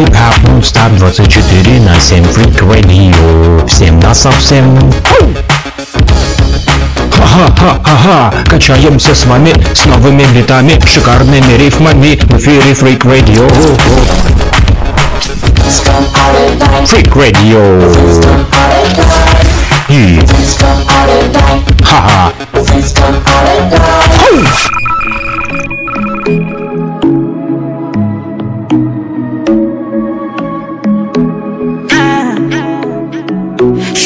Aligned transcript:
Хип-хап 0.00 0.48
Мунстар 0.48 0.90
24 0.92 1.80
на 1.80 2.00
7 2.00 2.24
Freak 2.24 2.58
Radio. 2.60 3.66
Всем 3.66 4.00
на 4.00 4.14
совсем. 4.14 4.78
Ха-ха-ха-ха, 7.12 8.32
качаемся 8.48 9.14
с 9.14 9.26
вами 9.26 9.52
с 9.74 9.84
новыми 9.84 10.24
битами, 10.34 10.80
шикарными 10.86 11.52
рифмами 11.58 12.16
в 12.16 12.38
эфире 12.38 12.72
Freak 12.72 13.00
Radio. 13.00 13.46
Freak 16.86 17.12
Radio. 17.12 17.62
И... 19.90 20.18
Ха-ха. 21.84 22.32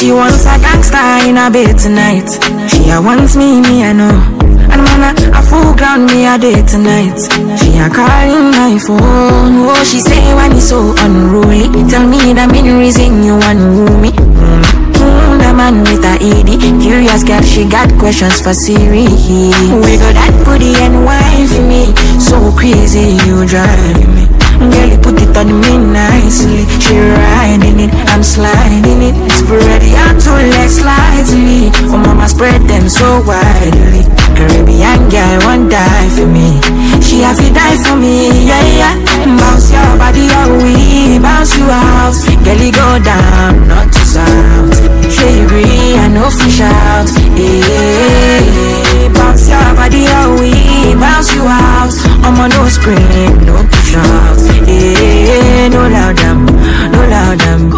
She 0.05 0.11
wants 0.11 0.45
a 0.45 0.59
gangster 0.61 1.01
in 1.27 1.35
a 1.35 1.49
bed 1.49 1.79
tonight. 1.79 2.29
She 2.69 2.91
a 2.93 3.01
wants 3.01 3.35
me, 3.35 3.59
me 3.59 3.81
I 3.81 3.91
know. 3.91 4.13
And 4.69 4.85
man, 4.85 5.17
a, 5.33 5.41
full 5.41 5.73
ground 5.73 6.13
me 6.13 6.27
a 6.29 6.37
day 6.37 6.61
tonight. 6.61 7.17
She 7.57 7.73
a 7.81 7.89
calling 7.89 8.53
my 8.53 8.77
phone. 8.77 9.65
Oh, 9.65 9.81
she 9.83 9.99
say 9.99 10.21
when 10.37 10.51
it's 10.51 10.69
so 10.69 10.93
unruly. 11.01 11.73
Tell 11.89 12.05
me 12.05 12.37
the 12.37 12.45
main 12.53 12.77
reason 12.77 13.23
you 13.23 13.33
want 13.33 13.57
me. 13.97 14.11
Mm, 14.13 14.61
mm, 14.93 15.41
the 15.41 15.51
man 15.57 15.81
with 15.81 16.05
a 16.05 16.21
ED. 16.21 16.53
Curious 16.83 17.23
girl, 17.23 17.41
she 17.41 17.65
got 17.67 17.89
questions 17.97 18.39
for 18.39 18.53
Siri. 18.53 19.09
Wiggle 19.09 20.13
that 20.13 20.37
booty 20.45 20.77
and 20.85 21.01
wine 21.03 21.47
for 21.49 21.65
me. 21.65 21.89
So 22.21 22.53
crazy, 22.53 23.17
you 23.25 23.47
drive 23.47 24.05
me. 24.13 24.44
Girl, 24.59 24.89
you 24.89 24.97
put 24.97 25.19
it 25.21 25.35
on 25.37 25.49
me 25.61 25.77
nicely. 25.77 26.63
She 26.79 26.95
riding 26.97 27.79
it, 27.79 27.91
I'm 28.11 28.23
sliding 28.23 29.01
it. 29.01 29.15
Spread 29.31 29.83
your 29.83 30.11
two 30.19 30.39
legs 30.55 30.79
slightly. 30.79 31.71
Oh, 31.91 31.97
mama, 31.97 32.27
spread 32.27 32.61
them 32.67 32.89
so 32.89 33.21
widely. 33.27 34.03
Caribbean 34.35 35.09
girl 35.09 35.39
won't 35.45 35.71
die 35.71 36.09
for 36.15 36.27
me. 36.27 36.59
She 37.03 37.21
have 37.21 37.37
to 37.37 37.49
die 37.53 37.77
for 37.83 37.95
me, 37.95 38.47
yeah, 38.47 38.65
yeah. 38.79 38.95
Bounce 39.37 39.71
your 39.71 39.97
body 39.97 40.27
all 40.39 40.57
we 40.63 41.19
bounce 41.19 41.55
you 41.57 41.67
out. 41.69 42.15
Girl, 42.43 42.59
you 42.59 42.71
go 42.71 42.99
down, 43.03 43.67
not 43.67 43.91
to. 43.91 44.05
She 44.15 45.41
agree, 45.43 45.95
I 45.99 46.07
know 46.07 46.29
fish 46.29 46.61
out. 46.61 47.11
Yeah, 47.35 49.11
bounce 49.11 49.49
your 49.49 49.75
body 49.75 50.07
all 50.07 50.39
we 50.39 50.95
bounce 50.95 51.33
you 51.35 51.43
out. 51.43 51.91
I'm 52.23 52.39
on 52.39 52.49
no 52.51 52.67
scream, 52.69 53.43
no 53.45 53.59
out. 53.95 54.37
Yeah, 54.67 55.69
no 55.69 55.87
loud 55.87 56.17
them, 56.17 56.45
no 56.91 57.01
loud 57.07 57.39
them. 57.39 57.71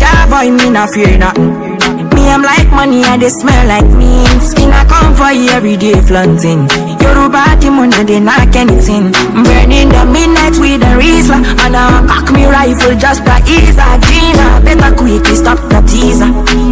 Ninja 0.00 0.26
boy, 0.30 0.50
me 0.50 0.70
not 0.70 0.90
fear 0.90 1.18
nothing. 1.18 1.70
Me, 2.14 2.28
I'm 2.28 2.42
like 2.42 2.70
money, 2.70 3.02
and 3.04 3.20
they 3.22 3.28
smell 3.28 3.66
like 3.66 3.86
means. 3.96 4.54
Me 4.56 4.64
I 4.70 4.84
come 4.88 5.14
for 5.14 5.32
you 5.32 5.48
every 5.50 5.76
day 5.76 6.00
flaunting. 6.00 6.68
Yoruba 7.00 7.56
demon, 7.60 7.92
and 7.94 8.08
they 8.08 8.20
knock 8.20 8.54
anything. 8.54 9.12
Burning 9.44 9.88
the 9.88 10.04
midnight 10.06 10.56
with 10.58 10.82
a 10.82 10.92
Rizla. 11.00 11.42
And 11.64 11.76
I 11.76 12.04
cock 12.06 12.32
me 12.32 12.46
rifle 12.46 12.96
just 12.96 13.24
to 13.24 13.36
ease 13.48 13.76
a 13.76 13.98
Gina. 14.06 14.60
Better 14.64 14.94
quickly 14.96 15.36
stop 15.36 15.58
the 15.68 15.80
teaser. 15.88 16.30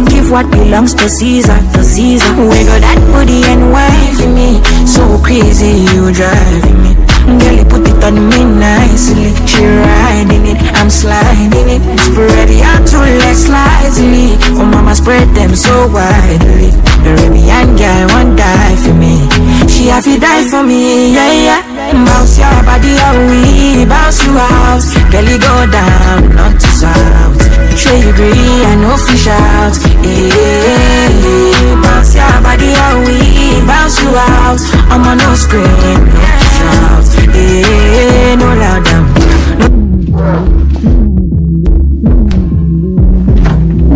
Give 0.09 0.31
what 0.31 0.49
belongs 0.51 0.93
to 0.95 1.09
Caesar, 1.09 1.59
to 1.73 1.83
Caesar. 1.83 2.31
Wiggle 2.37 2.81
that 2.81 2.99
booty 3.11 3.43
and 3.45 3.69
for 4.17 4.29
me. 4.29 4.61
So 4.85 5.21
crazy, 5.23 5.85
you 5.91 6.11
driving 6.13 6.81
me. 6.83 7.08
Girl, 7.25 7.55
you 7.55 7.65
put 7.65 7.87
it 7.87 8.03
on 8.03 8.15
me 8.29 8.41
nicely. 8.45 9.33
She 9.45 9.63
riding 9.65 10.45
it, 10.45 10.59
I'm 10.75 10.89
sliding 10.89 11.67
it. 11.75 11.81
Spread 11.99 12.49
your 12.49 12.77
two 12.87 13.03
legs 13.21 13.45
slightly. 13.45 14.37
Oh, 14.55 14.65
mama, 14.65 14.95
spread 14.95 15.27
them 15.35 15.55
so 15.55 15.87
widely. 15.89 16.71
Caribbean 17.03 17.75
girl 17.75 18.07
won't 18.13 18.37
die 18.37 18.75
for 18.83 18.93
me. 18.93 19.27
She 19.67 19.87
have 19.87 20.03
to 20.03 20.19
die 20.19 20.43
for 20.49 20.63
me, 20.63 21.13
yeah, 21.13 21.33
yeah. 21.33 21.61
Bounce 22.05 22.37
your 22.37 22.63
body 22.63 22.95
how 22.97 23.17
we 23.27 23.85
bounce 23.85 24.23
you 24.25 24.37
out. 24.37 24.83
Girl, 25.11 25.25
you 25.25 25.39
go 25.39 25.55
down, 25.71 26.35
not 26.35 26.53
to 26.59 26.67
south. 26.67 27.48
Sure 27.77 27.95
you 27.95 28.09
agree, 28.09 28.63
I 28.65 28.75
know 28.75 28.97
fish 28.97 29.27
out. 29.27 29.75
Yeah, 30.03 31.09
bounce 31.81 32.15
your 32.15 32.41
body 32.43 32.71
how 32.73 32.99
we 33.05 33.17
bounce 33.65 34.01
you 34.01 34.09
out. 34.09 34.59
I'm 34.91 35.07
on 35.07 35.17
no 35.17 35.33
scream, 35.35 35.65
no 35.65 36.27
shout. 36.55 37.05
Yeah, 37.33 38.35
no 38.35 38.49
loud 38.61 38.83
them. 38.85 39.05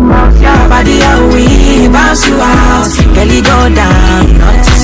Bounce 0.08 0.40
your 0.40 0.68
body 0.68 0.96
how 1.00 1.20
we 1.32 1.44
bounce 1.88 2.26
you 2.26 2.36
out. 2.40 2.88
You 3.34 3.42
go 3.42 3.68
down, 3.74 4.38
not 4.38 4.62
to 4.62 4.74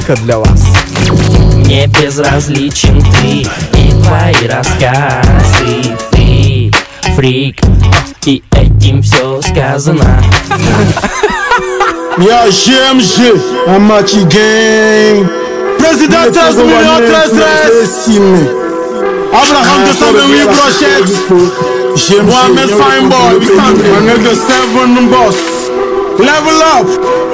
Только 0.06 0.22
для 0.22 0.38
вас. 0.38 0.62
Мне 1.54 1.86
безразличен 1.86 3.00
ты 3.00 3.46
и 3.78 3.92
твои 4.02 4.48
рассказы 4.48 5.96
Ты 6.10 6.70
фрик, 7.14 7.56
и 8.26 8.42
этим 8.50 9.02
все 9.02 9.40
сказано 9.40 10.22
Y'a 12.18 12.48
GMG, 12.48 13.40
un 13.66 13.80
match 13.88 14.14
gang. 14.28 15.26
Président 15.78 16.30
13 16.30 16.66
millions 16.66 16.98
13 16.98 17.36
13. 17.36 18.74
Abraham 19.32 19.84
228 19.84 20.46
brochettes. 20.46 21.14
Mohamed 22.22 22.70
Fine 22.70 23.08
Boy, 23.08 23.38
we 23.38 23.46
stand 23.46 23.78
My 23.78 24.00
nigga 24.00 24.34
seven 24.34 25.08
boss. 25.10 25.38
Level 26.18 26.62
up. 26.62 27.33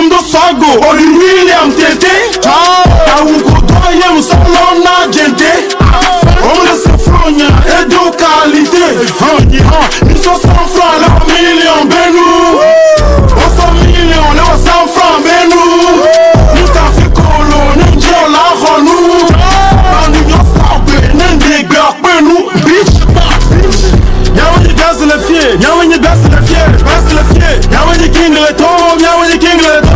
Ondo 0.01 0.17
Sago, 0.23 0.65
Oli 0.89 1.05
William 1.05 1.71
Tete. 1.71 2.39
Kawuko 3.05 3.61
Doye 3.67 4.09
Msalona 4.17 5.05
Gente 5.11 5.53
On 6.41 6.63
laisse 6.63 6.89
frogne 7.03 7.45
et 7.67 7.85
de 7.85 8.01
qualité 8.17 8.85
ils 10.09 10.17
sont 10.17 10.33
100 10.33 10.39
francs, 10.39 10.97
leur 10.99 11.19
million, 11.27 11.85
Benou 11.85 12.59
On 13.37 13.49
100 13.61 13.71
millions, 13.85 14.31
leur 14.33 14.53
100 14.57 14.87
francs, 14.87 15.21
Benou 15.23 15.61
Y'a 25.59 25.73
un 25.73 25.83
y'a 25.83 25.97
Y'a 27.71 28.07
king 28.07 28.33
le 28.33 28.53
tombe, 28.55 29.01
y'a 29.01 29.11
un 29.11 29.37
king 29.37 29.57
le 29.57 29.81
tombe 29.81 29.90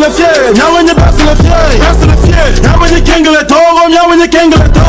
Un 0.00 0.04
qui 0.04 0.14
baisse 0.14 0.16
le 0.16 0.24
fier, 0.24 0.32
y'a 0.54 0.64
un 0.64 0.84
qui 0.84 0.94
baisse 0.94 1.20
le 1.20 1.34
fier, 1.42 1.60
baisse 1.78 2.04
le 2.06 2.16
fier. 2.24 2.48
Y'a 2.62 2.72
un 2.72 2.88
qui 2.88 3.02
king 3.02 3.26
le 3.26 3.46
togo, 3.46 3.82
y'a 3.90 4.00
un 4.02 4.16
qui 4.18 4.28
king 4.30 4.50
le 4.50 4.56
togo. 4.70 4.86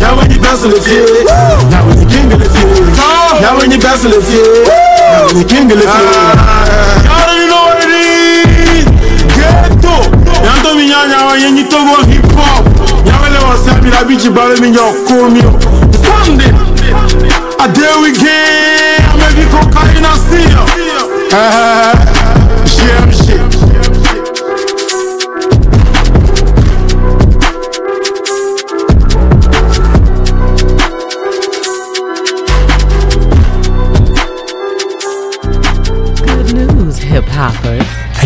Y'a 0.00 0.10
un 0.12 0.26
qui 0.28 0.38
baisse 0.38 0.64
le 0.64 0.80
fier, 0.80 1.06
y'a 1.26 1.78
un 1.78 1.94
qui 1.96 2.06
king 2.06 2.30
le 2.30 2.38
fier. 2.38 2.68
Y'a 3.40 3.50
un 3.50 3.68
qui 3.68 3.76
baisse 3.76 4.04
le 4.04 4.20
fier, 4.20 4.46
y'a 5.10 5.24
un 5.24 5.34
qui 5.34 5.44
king 5.46 5.68
le 5.68 5.80
fier. 5.80 5.88
Y'all 7.04 7.34
you 7.34 7.46
know 7.48 7.62
what 7.66 7.82
it 7.82 7.90
is. 7.90 8.86
Ghetto. 9.34 9.94
Yanto 10.44 10.70
minyanya 10.76 11.18
wa 11.26 11.34
yenyi 11.36 11.64
togo 11.64 11.94
we 18.00 18.12
game. 18.12 19.02
Maybe 19.18 19.44
cocaine 19.50 20.06
a 20.06 20.14
seal. 20.30 20.62
Uh, 21.32 21.92
shit, 22.64 23.17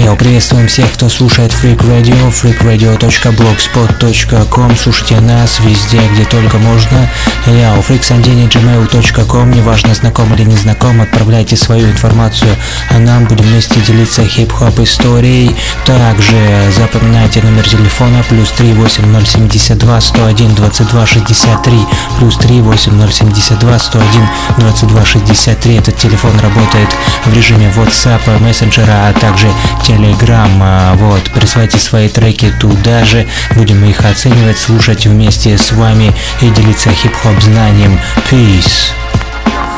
Йоу, 0.03 0.17
приветствуем 0.17 0.67
всех, 0.67 0.91
кто 0.95 1.09
слушает 1.09 1.53
Freak 1.53 1.79
Radio, 1.87 2.33
freakradio.blogspot.com 2.33 4.77
Слушайте 4.77 5.21
нас 5.21 5.61
везде, 5.61 6.01
где 6.13 6.25
только 6.25 6.59
можно. 6.59 7.09
Я 7.47 7.75
у 7.75 7.81
freaksandini.gmail.com 7.83 9.53
Неважно, 9.53 9.95
знаком 9.95 10.35
или 10.35 10.43
не 10.43 10.57
знаком, 10.57 11.01
отправляйте 11.01 11.57
свою 11.57 11.89
информацию, 11.89 12.51
а 12.91 12.99
нам 12.99 13.27
будем 13.27 13.45
вместе 13.45 13.81
делиться 13.81 14.25
хип-хоп 14.25 14.81
историей. 14.81 15.55
Также 15.85 16.35
запоминайте 16.77 17.41
номер 17.41 17.69
телефона 17.69 18.25
плюс 18.29 18.51
38072 18.51 20.01
101 20.01 20.57
22 20.57 21.07
63 21.07 21.79
плюс 22.19 22.37
38072 22.39 23.79
101 23.79 24.29
22 24.59 25.05
63. 25.05 25.77
Этот 25.77 25.97
телефон 25.97 26.37
работает 26.41 26.89
в 27.25 27.33
режиме 27.33 27.73
WhatsApp, 27.77 28.41
мессенджера, 28.41 29.07
а 29.07 29.13
также 29.13 29.47
Telegram. 29.93 30.51
А, 30.61 30.95
Вот, 30.97 31.23
присылайте 31.35 31.79
свои 31.79 32.09
треки 32.09 32.53
туда 32.61 33.05
же, 33.05 33.27
будем 33.55 33.85
их 33.85 34.05
оценивать, 34.05 34.59
слушать 34.59 35.07
вместе 35.07 35.59
с 35.59 35.73
вами 35.73 36.13
и 36.41 36.49
делиться 36.51 36.91
хип-хоп 36.91 37.41
знанием. 37.43 37.99
Peace. 38.31 38.93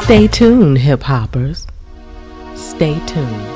Stay 0.06 0.28
tuned, 0.28 0.76
hip 0.76 1.02
hoppers. 1.02 1.66
Stay 2.56 3.00
tuned. 3.06 3.53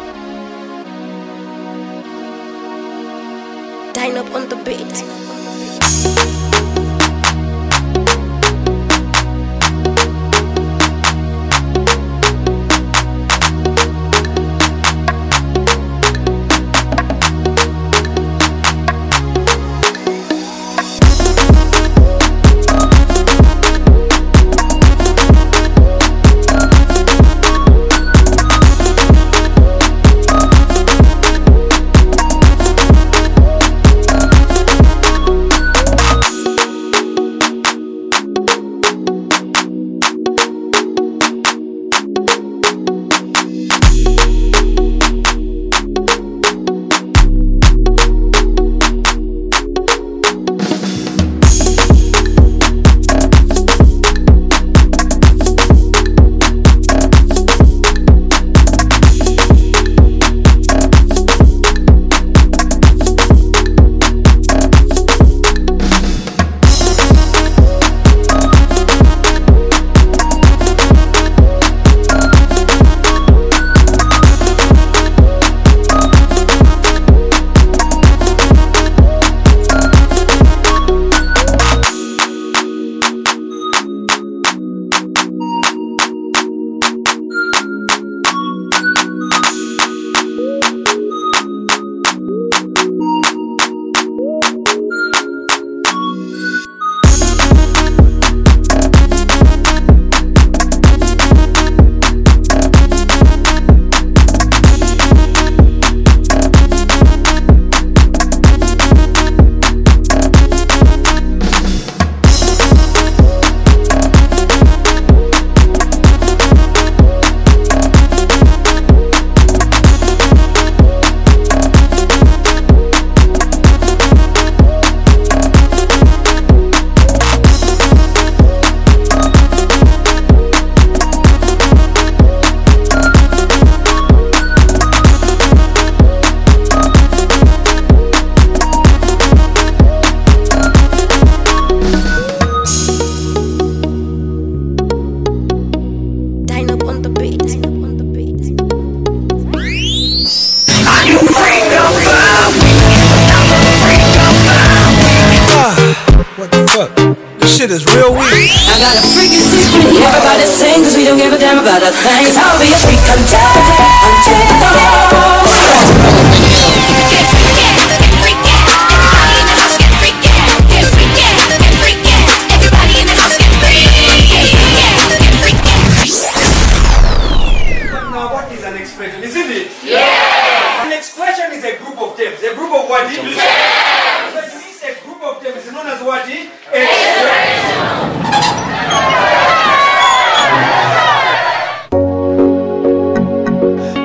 Is 182.21 182.43
a 182.43 182.43
group 182.43 182.43
of 182.43 182.43
terms. 182.43 182.43
A 182.43 182.55
group 182.55 182.73
of 182.73 182.89
what? 182.89 183.07
Yeah! 183.13 184.33
So 184.33 184.39
it 184.41 184.51
means 184.59 184.83
a 184.83 184.93
group 185.05 185.23
of 185.23 185.43
terms 185.43 185.67
is 185.67 185.73
known 185.73 185.87
as 185.87 186.03
what? 186.03 186.27
Expression. 186.29 187.79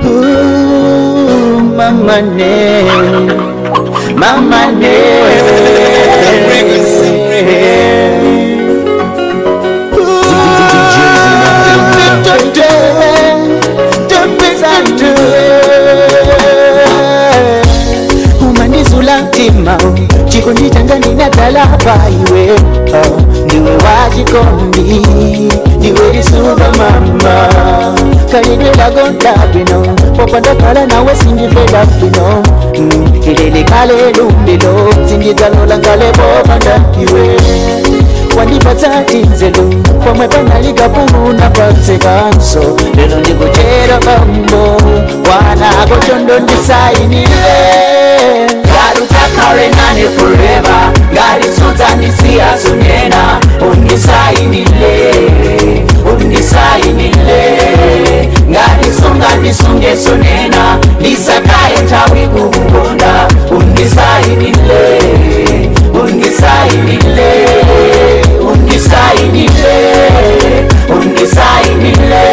Ooh, 0.06 1.58
mama 1.76 2.22
ndagontabino 28.88 29.80
popandakhala 30.16 30.86
nawe 30.86 31.14
sindifedafino 31.16 32.42
ndelikale 33.32 33.92
mm, 33.94 34.12
lumbilo 34.18 34.94
sindizalolangale 35.08 36.12
popandakiwe 36.12 37.36
wandipatsa 38.36 38.90
inzelu 39.12 39.82
pomwe 40.04 40.28
panalikapuluna 40.28 41.50
patsikanso 41.50 42.76
lelo 42.96 43.16
ndikuchera 43.20 43.98
bambo 44.06 44.76
wanako 45.30 46.06
chondo 46.06 46.38
ndisainire 46.38 47.56
ngarutakale 48.66 49.68
nane 49.68 50.08
forever 50.16 50.90
ngarisodza 51.12 51.86
ndisiyasunena 51.96 53.40
undisainile 53.72 55.14
nisaimile 56.18 57.58
ngatisunga 58.50 59.36
misungeso 59.42 60.16
nena 60.16 60.78
ndisakaye 61.00 61.78
tawi 61.90 62.28
kukukonda. 62.28 63.28
Undisaimile 63.50 64.98
undisaimile 66.02 67.30
undisaimile 68.50 69.76
undisaimile 70.88 72.24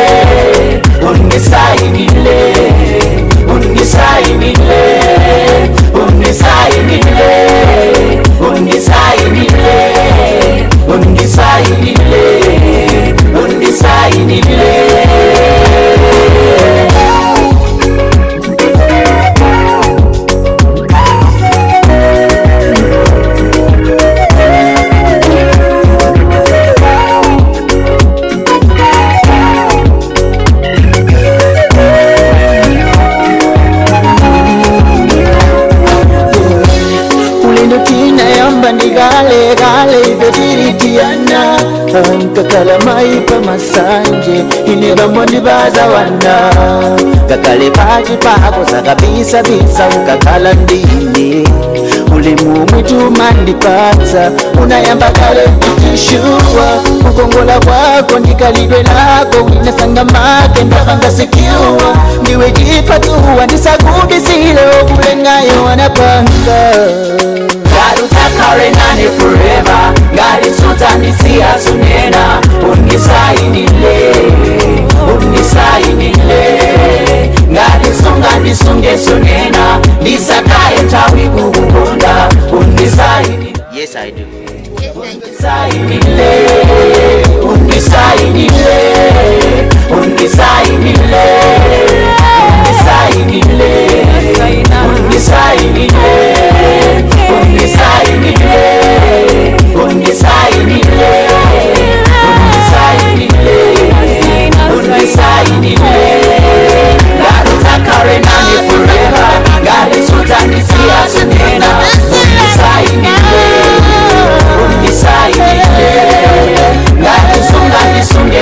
undisaimile. 1.09 2.60
inidhamoni 44.73 45.39
baza 45.39 45.85
wana. 45.85 46.51
Kakale 47.29 47.71
pachi 47.71 48.17
pakosa 48.17 48.81
kabisa 48.81 49.43
bisa 49.43 49.87
ukakhala 50.03 50.53
ndini. 50.53 51.47
Ulimu 52.15 52.65
mwitu 52.71 53.11
mandipatsa 53.11 54.31
unayamba 54.63 55.09
kale 55.11 55.41
ndichishuwa 55.77 56.67
kukongola 57.03 57.59
kwako 57.59 58.19
ndikalidwe 58.19 58.83
lako 58.83 59.45
winasanga 59.45 60.03
make 60.05 60.63
ndapangasekiwa 60.63 61.95
ndiwe 62.21 62.51
jipatuwa 62.51 63.45
ndisakudisile 63.45 64.59
okulengayo 64.81 65.63
wanapanga. 65.65 66.71
ngarutakarendane 67.81 69.07
forever. 69.17 69.93
Ngaritunzanisiya 70.13 71.59
sunena. 71.59 72.41
Unisainile 72.71 74.13
unisainile 75.17 76.43
ngarisunga 77.51 78.35
ndisunge 78.39 78.97
sunena 78.97 79.79
ndisakaye 80.01 80.79
tawi 80.91 81.29
kukukonda 81.29 82.29
unisainile 82.51 83.53
yes, 83.75 83.95
I 83.95 84.11
do. 84.11 84.23
Yes, 84.81 85.43
I 85.43 85.69
do. 85.71 86.60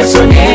sonné 0.04 0.49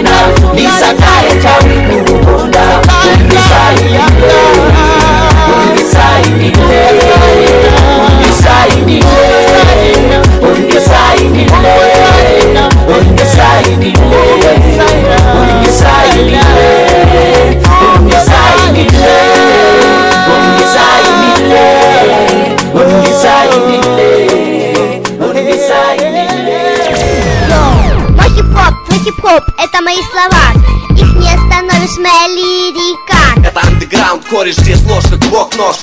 мои 29.94 30.02
слова. 30.10 30.52
Их 30.90 31.14
не 31.14 31.28
остановишь, 31.28 31.96
моя 31.98 32.28
лирика. 32.28 33.48
Это 33.48 33.60
андеграунд, 33.66 34.24
кореш, 34.26 34.56
здесь 34.56 34.82
ложь, 34.84 35.04
как 35.04 35.18
бог 35.30 35.54
нож. 35.56 35.76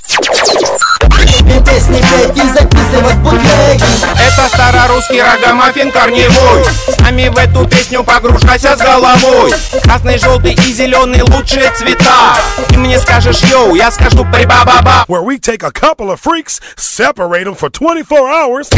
песни 1.66 2.02
петь 2.02 2.38
и 2.38 2.48
записывать 2.50 3.18
бутлеги 3.18 3.84
Это 4.16 4.48
старорусский 4.50 5.22
рогомаффин 5.22 5.92
корневой. 5.92 6.64
С 6.88 7.00
нами 7.00 7.28
в 7.30 7.38
эту 7.38 7.68
песню 7.68 8.04
погружайся 8.04 8.76
с 8.76 8.80
головой. 8.80 9.54
Красный, 9.84 10.18
желтый 10.18 10.54
и 10.54 10.74
зеленый 10.74 11.22
лучшие 11.22 11.72
цвета. 11.78 12.36
Ты 12.70 12.78
мне 12.78 13.00
скажешь 13.00 13.42
йоу, 13.44 13.76
я 13.76 13.92
скажу 13.92 14.26
при-ба-ба-ба 14.26 15.06
Where 15.08 15.24
we 15.24 15.38
take 15.38 15.64
a 15.64 15.72
couple 15.72 16.12
of 16.12 16.20
freaks, 16.20 16.60
separate 16.76 17.46
them 17.46 17.56
for 17.56 17.70
24 17.70 18.30
hours. 18.30 18.70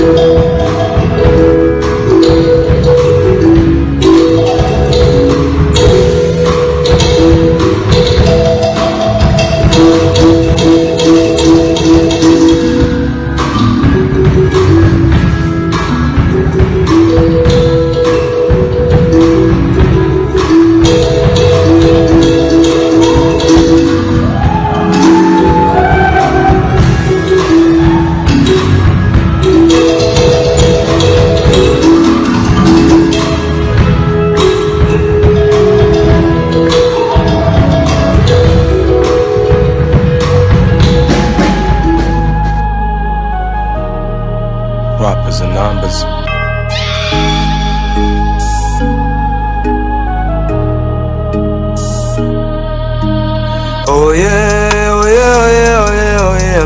you. 0.00 0.49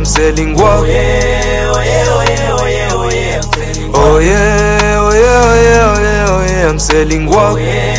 I'm 0.04 0.10
selling 0.10 0.52
what? 0.52 0.80
Oh 0.80 0.84
yeah, 0.84 1.72
oh 1.72 1.80
yeah, 1.80 2.04
oh 2.08 2.24
yeah, 2.28 2.52
oh 2.52 2.66
yeah, 2.66 2.88
oh 2.92 3.08
yeah, 3.08 3.40
I'm 3.40 3.42
selling 3.48 3.88
what? 3.88 4.04
Oh 4.04 4.18
yeah, 4.18 5.00
oh 5.00 5.14
yeah, 5.14 5.40
oh 5.40 5.56
yeah, 5.64 5.80
oh 5.88 5.98
yeah, 6.02 6.26
oh 6.28 6.44
yeah, 6.44 6.68
I'm 6.68 6.78
selling 6.78 7.24
what? 7.24 7.52
Oh 7.52 7.56
yeah, 7.56 7.93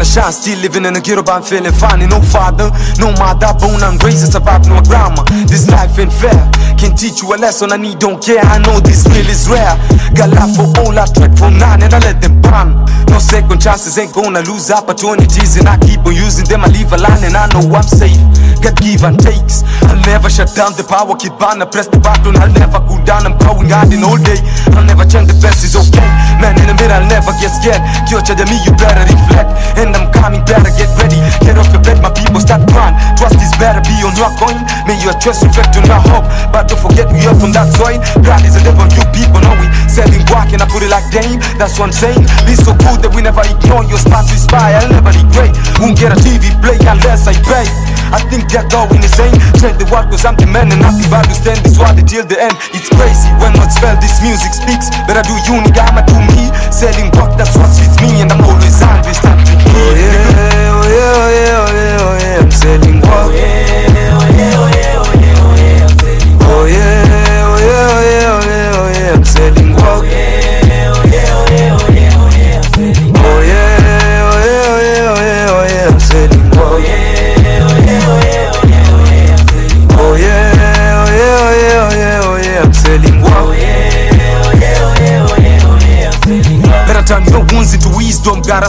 I'm 0.00 0.06
shine 0.08 0.32
Still 0.32 0.58
living 0.64 0.88
in 0.88 0.96
a 0.96 1.00
ghetto 1.00 1.22
but 1.22 1.36
I'm 1.36 1.42
feeling 1.42 1.76
fine. 1.76 2.08
No 2.08 2.24
father, 2.24 2.72
no 2.96 3.12
mother, 3.20 3.52
born 3.60 3.84
and 3.84 4.00
raised 4.00 4.24
and 4.24 4.32
survived 4.32 4.64
no 4.66 4.80
grandma. 4.80 5.22
This 5.44 5.68
life 5.68 5.98
ain't 6.00 6.12
fair. 6.12 6.40
Can 6.80 6.96
teach 6.96 7.20
you 7.20 7.28
a 7.34 7.36
lesson 7.36 7.72
I 7.72 7.76
need, 7.76 7.98
don't 7.98 8.16
care. 8.16 8.40
I 8.40 8.56
know 8.64 8.80
this 8.80 9.04
real 9.12 9.28
is 9.28 9.44
rare. 9.44 9.76
Got 10.16 10.32
life 10.32 10.56
for 10.56 10.66
all, 10.80 10.96
I 10.96 11.04
trek 11.04 11.36
for 11.36 11.52
nine 11.52 11.84
and 11.84 11.92
I 11.92 12.00
let 12.00 12.20
them 12.20 12.40
burn 12.40 12.74
No 13.12 13.18
second 13.20 13.60
chances, 13.60 13.98
ain't 13.98 14.12
gonna 14.12 14.42
lose 14.42 14.70
opportunities 14.72 15.56
And 15.56 15.68
I 15.68 15.78
keep 15.78 16.00
on 16.02 16.14
using 16.14 16.46
them, 16.46 16.64
I 16.64 16.68
leave 16.68 16.92
a 16.92 16.96
line 16.96 17.22
and 17.22 17.36
I 17.36 17.46
know 17.52 17.62
I'm 17.70 17.84
safe 17.84 18.18
Got 18.60 18.76
give 18.76 19.04
and 19.08 19.16
takes. 19.16 19.64
I'll 19.88 19.96
never 20.04 20.28
shut 20.28 20.52
down 20.52 20.76
the 20.76 20.84
power, 20.84 21.16
keep 21.16 21.32
on 21.40 21.64
Press 21.72 21.88
the 21.88 21.96
button, 21.96 22.36
I'll 22.36 22.52
never 22.52 22.76
cool 22.84 23.00
down 23.08 23.24
I'm 23.24 23.40
going 23.40 23.72
hard 23.72 23.88
in 23.88 24.04
all 24.04 24.20
day. 24.20 24.36
I'll 24.76 24.84
never 24.84 25.08
change 25.08 25.32
the 25.32 25.36
best 25.40 25.64
is 25.64 25.72
okay. 25.72 26.04
Man 26.44 26.60
in 26.60 26.68
the 26.68 26.76
mirror, 26.76 27.00
I'll 27.00 27.08
never 27.08 27.32
get 27.40 27.56
scared. 27.56 27.80
Kyocha 28.04 28.36
me, 28.44 28.60
you 28.68 28.76
better 28.76 29.00
reflect. 29.08 29.48
And 29.80 29.96
I'm 29.96 30.12
coming, 30.12 30.44
better 30.44 30.68
get 30.76 30.92
ready. 31.00 31.16
Get 31.40 31.56
off 31.56 31.72
your 31.72 31.80
bed, 31.80 32.04
my 32.04 32.12
people 32.12 32.36
start 32.36 32.68
crying. 32.68 32.92
Trust 33.16 33.40
is 33.40 33.48
better 33.56 33.80
be 33.80 33.96
on 34.04 34.12
your 34.12 34.28
coin. 34.36 34.60
May 34.84 35.00
your 35.00 35.16
trust 35.16 35.40
reflect 35.40 35.80
on 35.80 35.88
your 35.88 36.02
hope. 36.12 36.28
But 36.52 36.68
don't 36.68 36.84
forget 36.84 37.08
we 37.08 37.24
are 37.24 37.36
from 37.40 37.56
that 37.56 37.72
soil. 37.72 37.96
God 38.20 38.44
is 38.44 38.60
a 38.60 38.62
devil, 38.62 38.84
you 38.92 39.04
people 39.16 39.40
know 39.40 39.56
we 39.56 39.72
Selling 39.88 40.20
guac 40.28 40.52
and 40.52 40.60
I 40.60 40.68
put 40.68 40.86
it 40.86 40.92
like 40.92 41.08
game 41.10 41.40
That's 41.56 41.80
what 41.80 41.90
I'm 41.90 41.96
saying. 41.96 42.28
Be 42.44 42.54
so 42.54 42.76
good 42.76 43.00
that 43.02 43.10
we 43.16 43.24
never 43.24 43.40
ignore 43.40 43.88
your 43.88 43.98
smart 43.98 44.28
to 44.28 44.36
spy. 44.36 44.76
I'll 44.76 44.92
never 44.92 45.16
regret. 45.16 45.56
Won't 45.80 45.96
get 45.96 46.12
a 46.12 46.18
TV 46.20 46.52
play 46.60 46.76
unless 46.84 47.24
I 47.24 47.34
pay 47.40 47.89
I 48.10 48.18
think 48.26 48.50
they're 48.50 48.66
going 48.68 49.02
insane. 49.02 49.34
Change 49.62 49.78
the 49.78 49.86
world 49.90 50.10
cause 50.10 50.24
I'm 50.26 50.34
the 50.36 50.46
man 50.46 50.70
and 50.70 50.82
nothing 50.82 51.06
but 51.10 51.26
to 51.30 51.34
stand 51.34 51.62
this 51.62 51.78
world 51.78 51.94
till 52.06 52.26
the 52.26 52.38
end. 52.38 52.54
It's 52.74 52.90
crazy 52.90 53.30
when 53.38 53.54
what's 53.58 53.78
felt 53.78 54.02
this 54.02 54.18
music 54.22 54.52
speaks. 54.54 54.90
Better 55.06 55.22
do 55.22 55.34
you 55.46 55.62
nigga, 55.62 55.86
I'ma 55.86 56.02
do 56.06 56.18
me. 56.34 56.50
Selling 56.74 57.10
guac, 57.14 57.38
that's 57.38 57.54
what 57.56 57.70
fits 57.74 57.98
me 58.00 58.22
And 58.22 58.32
I'm 58.32 58.40
always 58.42 58.78
hungry, 58.80 59.14
start 59.14 59.38
to 59.46 59.52
Oh 59.52 59.94
yeah, 59.94 60.74
oh 60.74 60.86
yeah, 60.90 61.14
oh 61.14 61.30
yeah, 61.30 61.62
oh 61.62 61.70
yeah, 61.70 61.98
oh 62.02 62.16
yeah. 62.18 62.42
I'm 62.42 62.50
selling 62.50 63.00
guac 63.00 63.89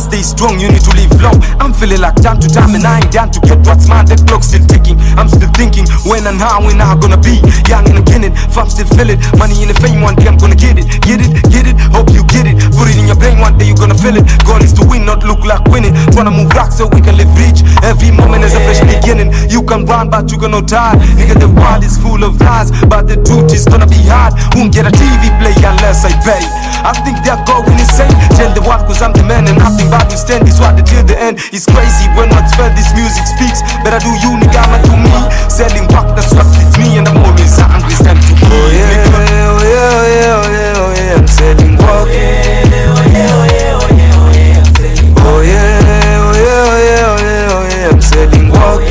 stay 0.02 0.22
strong, 0.24 0.60
you 0.60 0.68
need 0.68 0.82
to 0.82 0.94
live 0.96 1.22
long 1.22 1.61
I'm 1.72 1.80
feeling 1.80 2.04
like 2.04 2.20
time 2.20 2.36
to 2.44 2.52
time 2.52 2.76
and 2.76 2.84
I 2.84 3.00
ain't 3.00 3.16
down 3.16 3.32
to 3.32 3.40
get 3.48 3.64
what's 3.64 3.88
mine, 3.88 4.04
the 4.04 4.20
clock's 4.28 4.52
still 4.52 4.60
ticking. 4.68 5.00
I'm 5.16 5.32
still 5.32 5.48
thinking, 5.56 5.88
when 6.04 6.28
and 6.28 6.36
how 6.36 6.60
and 6.68 6.84
how 6.84 7.00
gonna 7.00 7.16
be. 7.16 7.40
Young 7.72 7.88
and 7.88 7.96
again 7.96 8.28
it, 8.28 8.36
fam 8.52 8.68
still 8.68 8.92
feel 8.92 9.08
it 9.08 9.24
Money 9.40 9.56
in 9.64 9.72
the 9.72 9.78
fame, 9.80 10.04
one 10.04 10.20
day 10.20 10.28
I'm 10.28 10.36
gonna 10.36 10.60
get 10.60 10.76
it. 10.76 10.84
Get 11.00 11.24
it, 11.24 11.32
get 11.48 11.72
it, 11.72 11.80
hope 11.96 12.12
you 12.12 12.28
get 12.28 12.44
it. 12.44 12.60
Put 12.76 12.92
it 12.92 13.00
in 13.00 13.08
your 13.08 13.16
brain, 13.16 13.40
one 13.40 13.56
day 13.56 13.72
you're 13.72 13.80
gonna 13.80 13.96
feel 13.96 14.20
it. 14.20 14.28
Goal 14.44 14.60
is 14.60 14.76
to 14.76 14.84
win, 14.84 15.08
not 15.08 15.24
look 15.24 15.48
like 15.48 15.64
winning. 15.72 15.96
Tryna 16.12 16.36
move 16.36 16.52
rock 16.52 16.76
so 16.76 16.92
we 16.92 17.00
can 17.00 17.16
live 17.16 17.32
rich. 17.40 17.64
Every 17.88 18.12
moment 18.12 18.44
is 18.44 18.52
a 18.52 18.60
fresh 18.68 18.84
beginning. 18.84 19.32
You 19.48 19.64
can 19.64 19.88
run 19.88 20.12
but 20.12 20.28
you 20.28 20.36
gonna 20.36 20.60
die. 20.60 21.00
Nigga 21.16 21.40
the 21.40 21.48
world 21.56 21.88
is 21.88 21.96
full 21.96 22.20
of 22.28 22.36
lies 22.44 22.68
But 22.92 23.08
the 23.08 23.16
truth 23.24 23.56
is 23.56 23.64
gonna 23.64 23.88
be 23.88 24.04
hard. 24.12 24.36
Won't 24.60 24.76
get 24.76 24.84
a 24.84 24.92
TV 24.92 25.32
play 25.40 25.56
unless 25.64 26.04
I 26.04 26.12
pay. 26.20 26.44
I 26.84 26.92
think 27.08 27.24
they're 27.24 27.40
going 27.48 27.80
insane. 27.80 28.12
Tell 28.36 28.52
the 28.52 28.60
world 28.60 28.84
cause 28.92 29.00
I'm 29.00 29.16
the 29.16 29.24
man 29.24 29.48
and 29.48 29.56
nothing 29.56 29.88
but 29.88 30.12
we 30.12 30.20
stand. 30.20 30.44
This 30.44 30.60
what 30.60 30.76
till 30.84 31.08
the 31.08 31.16
end. 31.16 31.40
It's 31.56 31.61
crazy 31.65 32.08
when 32.17 32.30
what's 32.32 32.54
felt 32.56 32.74
this 32.76 32.91
music 32.93 33.26
speaks 33.28 33.62
Better 33.84 34.00
do 34.00 34.12
you 34.24 34.32
nigga, 34.39 34.62
I'ma 34.62 34.78
do 34.86 34.93
me 34.97 35.12
Selling 35.50 35.88
back, 35.89 36.15
that's 36.15 36.34
what 36.34 36.47
fits 36.56 36.78
me 36.78 36.97
And 36.97 37.08
I'm 37.08 37.17
always 37.24 37.58
hungry, 37.60 37.93
stand 37.93 38.19
to 38.21 38.34
be 38.34 38.45
Oh 38.45 38.69
yeah, 38.71 39.06
oh 39.06 39.26
yeah, 39.30 39.52
oh 39.52 39.62
yeah, 39.62 40.38
oh 40.38 40.47
yeah, 40.52 40.82
oh 40.82 40.91
yeah 40.95 41.19
I'm 41.19 41.28
selling 41.28 41.76
back 41.78 41.89
Oh 41.91 42.06
yeah, 42.08 42.65
oh 42.65 43.06
yeah, 43.12 43.32
oh 43.32 43.45
yeah, 43.52 43.78
oh 43.78 43.89
yeah, 43.91 44.15
oh 44.15 44.34
yeah 44.34 44.62
I'm 44.62 44.71
selling 44.71 45.13
back 45.13 45.26
Oh 45.26 45.41
yeah, 45.41 46.21
oh 46.21 46.38
yeah, 46.38 46.62
oh 46.62 46.80
yeah, 46.82 47.06
oh 47.06 47.19
yeah, 47.21 47.52
oh 47.52 47.65
yeah 47.69 47.89
I'm 47.91 48.02
selling 48.02 48.50
back 48.52 48.90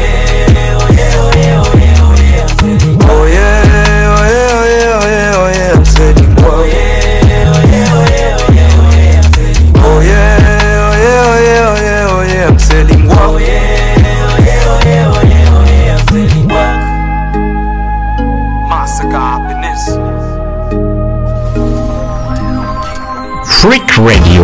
Radio. 24.06 24.42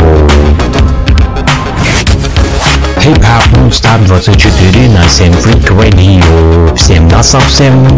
Хип-хоп 3.01 3.57
Нонстап 3.57 4.03
24 4.03 4.89
на 4.91 5.09
7 5.09 5.33
Freak 5.33 5.69
Radio. 5.71 6.75
Всем 6.77 7.09
на 7.09 7.23
совсем. 7.23 7.89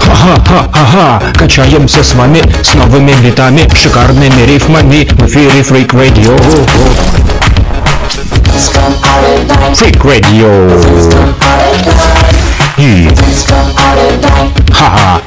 Ха-ха-ха-ха, 0.00 1.22
качаемся 1.36 2.02
с 2.02 2.14
вами 2.14 2.42
с 2.62 2.74
новыми 2.74 3.12
битами, 3.22 3.68
шикарными 3.74 4.42
рифмами 4.46 5.06
в 5.12 5.26
эфире 5.26 5.60
Freak 5.60 5.90
Radio. 5.90 6.34
Freak 9.74 10.00
Radio. 10.02 10.70
И... 12.78 13.10
Ха-ха. 14.72 15.20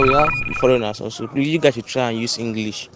We 0.00 0.12
have 0.14 0.30
foreigners 0.60 1.00
also. 1.00 1.28
You 1.34 1.58
guys 1.58 1.74
should 1.74 1.86
try 1.86 2.10
and 2.10 2.18
use 2.18 2.38
English. 2.38 2.88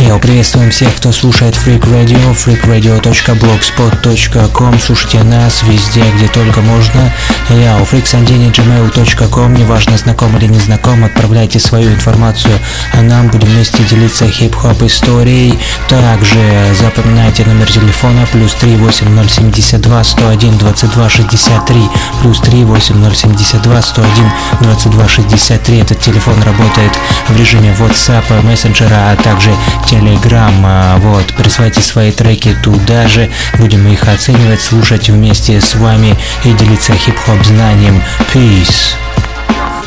Йоу, 0.00 0.18
приветствуем 0.18 0.70
всех, 0.70 0.96
кто 0.96 1.12
слушает 1.12 1.54
Freak 1.54 1.82
Radio, 1.82 2.34
freakradio.blogspot.com 2.34 4.80
Слушайте 4.80 5.22
нас 5.22 5.62
везде, 5.62 6.02
где 6.16 6.26
только 6.28 6.62
можно. 6.62 7.12
Я 7.50 7.76
у 7.76 7.82
freaksandini.gmail.com 7.82 9.52
Неважно, 9.52 9.98
знаком 9.98 10.34
или 10.38 10.46
не 10.46 10.58
знаком, 10.58 11.04
отправляйте 11.04 11.60
свою 11.60 11.92
информацию, 11.92 12.58
а 12.94 13.02
нам 13.02 13.28
будем 13.28 13.48
вместе 13.48 13.84
делиться 13.84 14.26
хип-хоп 14.26 14.82
историей. 14.84 15.58
Также 15.88 16.38
запоминайте 16.80 17.44
номер 17.44 17.70
телефона 17.70 18.26
плюс 18.32 18.54
38072 18.54 20.04
101 20.04 20.56
22 20.56 21.10
63 21.10 21.82
плюс 22.22 22.40
38072 22.40 23.82
101 23.82 24.32
22 24.62 25.08
63. 25.08 25.80
Этот 25.80 26.00
телефон 26.00 26.42
работает 26.42 26.98
в 27.28 27.36
режиме 27.38 27.74
WhatsApp, 27.90 28.42
мессенджера, 28.42 29.10
а 29.10 29.16
также 29.16 29.50
Telegram. 29.90 30.52
А, 30.64 30.98
Вот, 30.98 31.26
присылайте 31.36 31.80
свои 31.80 32.12
треки 32.12 32.54
туда 32.62 33.08
же, 33.08 33.28
будем 33.58 33.86
их 33.88 34.06
оценивать, 34.08 34.60
слушать 34.60 35.08
вместе 35.08 35.60
с 35.60 35.74
вами 35.74 36.14
и 36.44 36.52
делиться 36.52 36.92
хип-хоп 36.92 37.44
знанием. 37.44 38.00
Peace. 38.32 38.94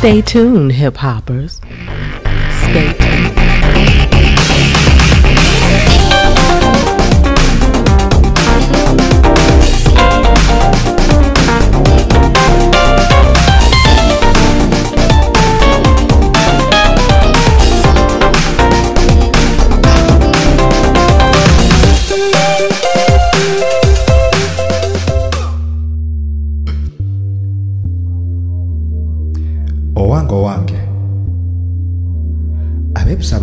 Stay 0.02 0.22
tuned, 0.22 0.72
hip 0.72 0.98
hoppers. 0.98 1.62
Stay 2.66 2.94
tuned. 2.98 3.53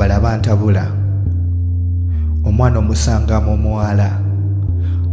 abala 0.01 0.17
bantabula. 0.17 0.89
Omwana 2.41 2.81
omusanga 2.81 3.37
mu 3.45 3.53
muwala 3.53 4.17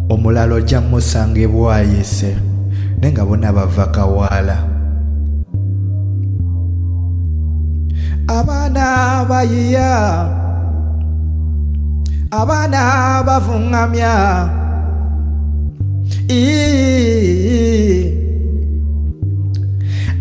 omulala 0.07 0.55
ojja 0.55 0.79
musanga 0.79 1.43
ebwayise 1.43 2.39
naye 2.95 3.11
nga 3.11 3.27
bonna 3.27 3.51
bava 3.51 3.91
kawaala 3.91 4.57
abaana 8.31 9.27
bayiya 9.27 9.91
abaana 12.31 12.79
bavuŋŋamya. 13.27 14.15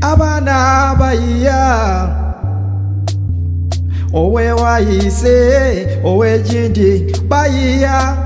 Abaana 0.03 0.59
bayiya. 0.99 2.26
owewayise 4.13 5.37
owegindi 6.05 7.13
bayiya. 7.29 8.17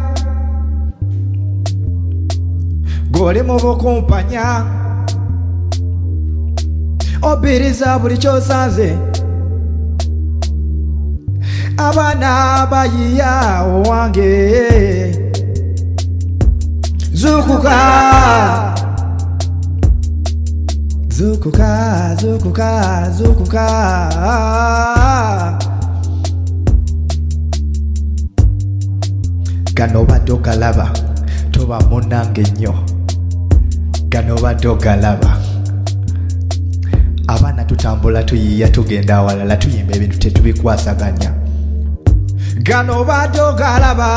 Goli 3.10 3.42
mu 3.42 3.56
bukumpanya. 3.58 4.64
Obiriza 7.22 7.98
buli 7.98 8.16
kyosanze. 8.18 8.96
Abaana 11.76 12.66
bayiya 12.70 13.64
owange. 13.68 14.30
Zukuka. 17.12 17.76
Zukuka 21.08 22.16
zukuka 22.20 23.10
zukuka. 23.16 23.66
gano 29.80 30.04
badde 30.04 30.32
ogalaba 30.32 30.92
toba 31.50 31.80
munange 31.80 32.42
nnyo 32.42 32.74
gano 34.08 34.34
badde 34.42 34.68
ogalaba 34.68 35.36
abaana 37.26 37.64
tutambula 37.64 38.22
tuyiiya 38.22 38.68
tugenda 38.68 39.16
awalala 39.16 39.56
tuyimba 39.56 39.96
ebintu 39.96 40.18
tetubikwasaganya. 40.18 41.32
Gano 42.62 43.04
badde 43.04 43.40
ogalaba 43.40 44.08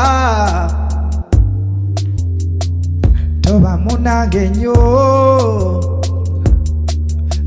toba 3.40 3.76
munange 3.76 4.48
nnyo 4.48 4.76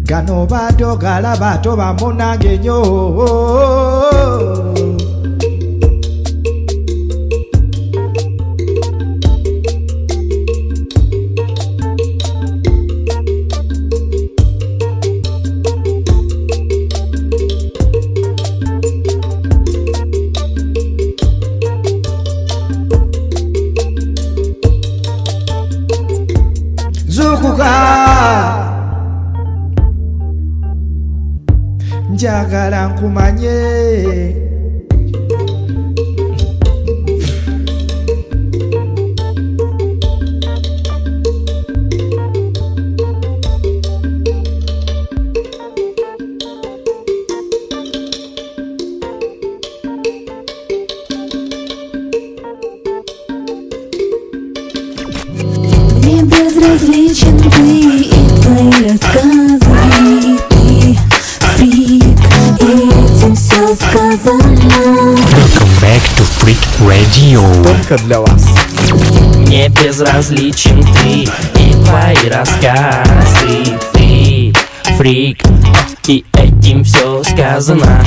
gano 0.10 0.46
badde 0.46 0.86
ogalaba 0.86 1.58
toba 1.58 1.94
munange 1.94 2.58
nnyo 2.58 2.78
kumanye 33.00 33.97
только 67.88 68.04
для 68.04 68.20
вас. 68.20 68.46
Мне 69.38 69.70
безразличен 69.70 70.84
ты 70.84 71.24
и 71.60 71.74
твои 71.86 72.30
рассказы. 72.30 73.78
Ты 73.94 74.54
фрик, 74.98 75.44
и 76.08 76.26
этим 76.34 76.84
все 76.84 77.24
сказано. 77.24 78.04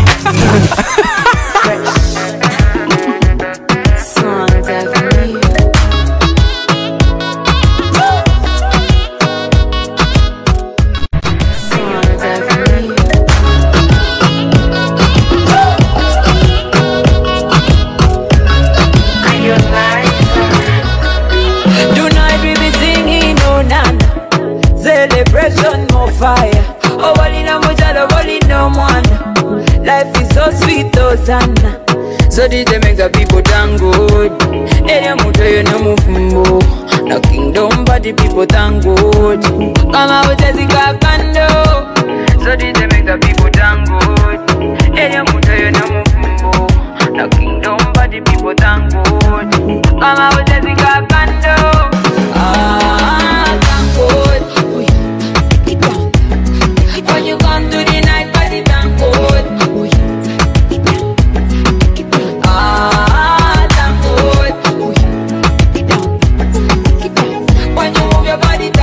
your 68.31 68.39
body 68.39 68.80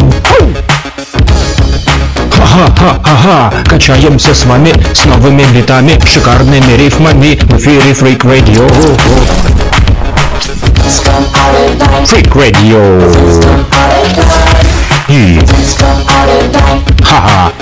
Ха-ха-ха-ха, 2.32 3.52
качаемся 3.64 4.34
с 4.34 4.44
вами 4.44 4.74
с 4.92 5.04
новыми 5.04 5.44
битами, 5.54 6.00
шикарными 6.04 6.72
рифмами 6.76 7.38
в 7.44 7.56
эфире 7.58 7.92
Freak 7.92 8.22
Radio. 8.22 8.68
Freak 12.04 12.32
Radio. 12.34 13.00
И... 15.06 15.40
Ха-ха. 17.04 17.52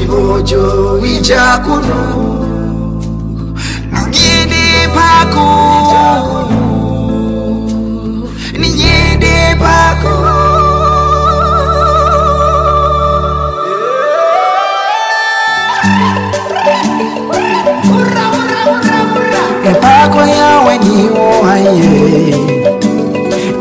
kiboojo 0.00 1.00
ija 1.04 1.44
kuno 1.64 2.00
niyende 3.92 4.88
pako. 4.94 5.46
Niyende 8.60 9.36
pako. 9.60 10.14
Epako 19.70 20.18
yawe 20.20 20.78
ni 20.78 21.08
ohaye 21.10 21.74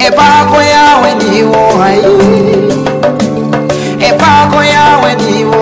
Epako 0.07 0.57
yawe 0.73 1.09
ni 1.19 1.43
ohaye 1.43 2.13
Epako 4.09 4.63
yawe 4.63 5.15
ni 5.15 5.43
ohaye 5.45 5.58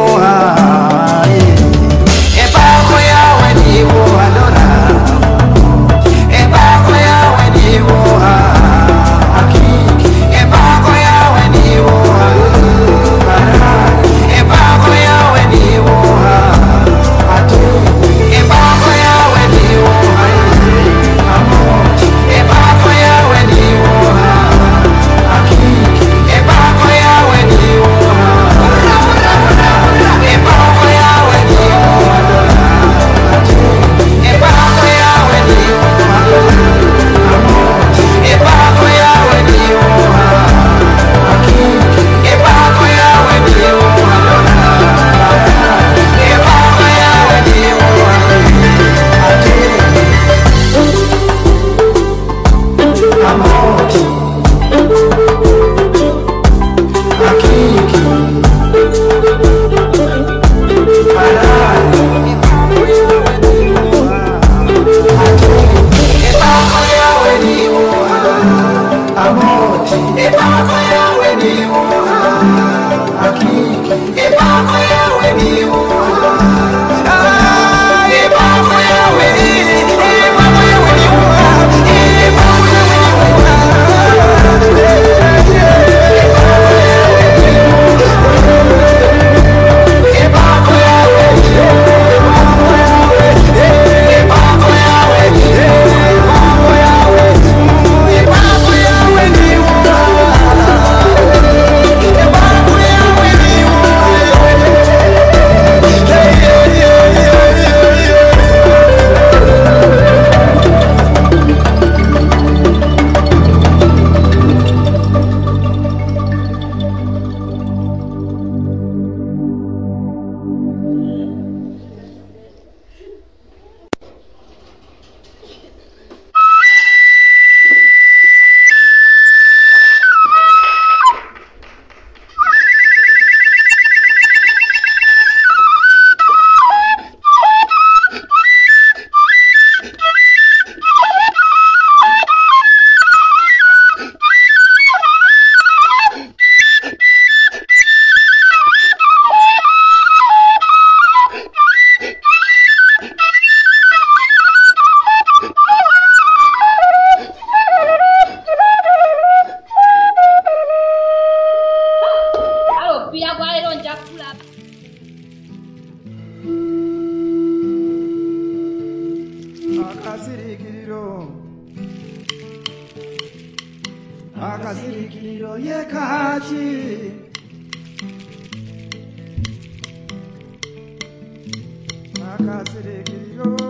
Akasirikiro 182.48 183.44
Wabadde 183.44 183.67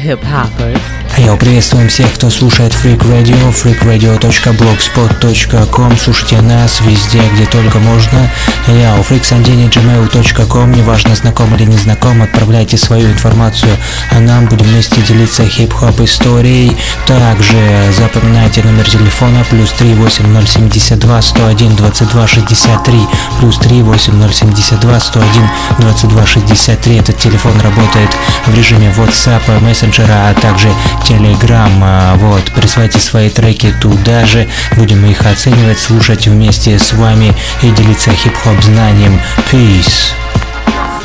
hip 0.00 0.20
hoppers. 0.22 0.99
Йоу, 1.18 1.36
приветствуем 1.36 1.88
всех, 1.88 2.14
кто 2.14 2.30
слушает 2.30 2.72
Freak 2.72 3.00
Radio, 3.00 3.52
freakradio.blogspot.com 3.52 5.98
Слушайте 5.98 6.40
нас 6.40 6.80
везде, 6.80 7.20
где 7.34 7.44
только 7.46 7.78
можно. 7.78 8.30
Я 8.68 8.94
у 8.96 9.00
freaksandini.gmail.com 9.00 10.72
Неважно, 10.72 11.14
знаком 11.14 11.54
или 11.56 11.64
не 11.64 11.76
знаком, 11.76 12.22
отправляйте 12.22 12.78
свою 12.78 13.10
информацию, 13.10 13.76
а 14.10 14.20
нам 14.20 14.46
будем 14.46 14.64
вместе 14.66 15.02
делиться 15.02 15.44
хип-хоп 15.44 16.00
историей. 16.00 16.74
Также 17.06 17.92
запоминайте 17.98 18.62
номер 18.62 18.88
телефона 18.88 19.44
плюс 19.50 19.72
38072 19.72 21.22
101 21.22 21.76
22 21.76 22.26
63 22.26 22.98
плюс 23.40 23.58
38072 23.58 25.00
101 25.00 25.50
22 25.80 26.26
63. 26.26 26.96
Этот 26.96 27.18
телефон 27.18 27.60
работает 27.60 28.16
в 28.46 28.54
режиме 28.54 28.94
WhatsApp, 28.96 29.60
мессенджера, 29.60 30.30
а 30.30 30.34
также 30.40 30.72
Telegram. 31.08 31.70
А, 31.82 32.16
Вот, 32.16 32.42
присылайте 32.54 32.98
свои 32.98 33.30
треки 33.30 33.72
туда 33.80 34.26
же, 34.26 34.46
будем 34.76 35.04
их 35.06 35.24
оценивать, 35.26 35.78
слушать 35.78 36.26
вместе 36.26 36.78
с 36.78 36.92
вами 36.92 37.32
и 37.62 37.70
делиться 37.70 38.10
хип-хоп 38.10 38.60
знанием. 38.62 39.18
Peace. 39.50 40.12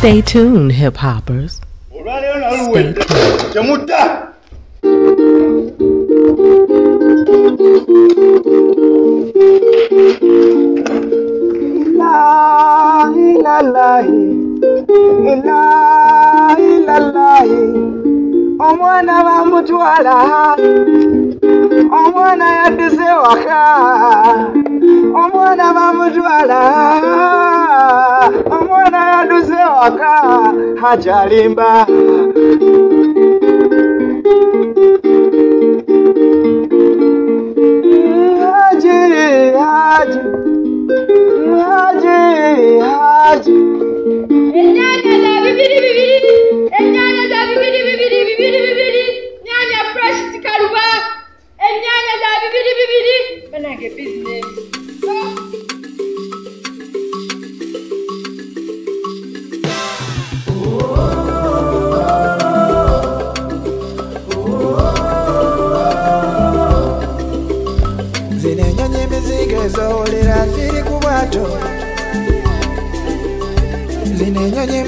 Stay 0.02 0.22
tuned, 0.24 0.72
hip 0.72 0.98
hoppers. 0.98 1.62
Stay 2.72 2.94
tuned. 2.94 3.46
Omwana 18.60 19.14
bamutwala 19.28 20.16
omwana 22.00 22.46
yadduse 22.58 23.10
waka. 23.24 23.62
Omwana 25.22 25.66
bamutwala 25.78 26.60
omwana 28.56 29.00
yadduse 29.12 29.60
waka. 29.78 30.14
Akyalimba 30.90 31.70
haji 38.42 38.88
haji. 39.60 40.20
Haji 41.66 42.80
haji 42.80 43.65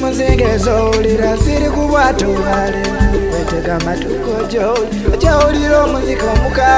muzinga 0.08 0.46
ezowulira 0.56 1.32
ziri 1.44 1.68
ku 1.76 1.82
bwato 1.92 2.28
bale 2.46 2.82
wetega 3.32 3.74
amatuko 3.76 4.30
ojawulira 5.14 5.78
omuzika 5.86 6.26
omuka. 6.34 6.70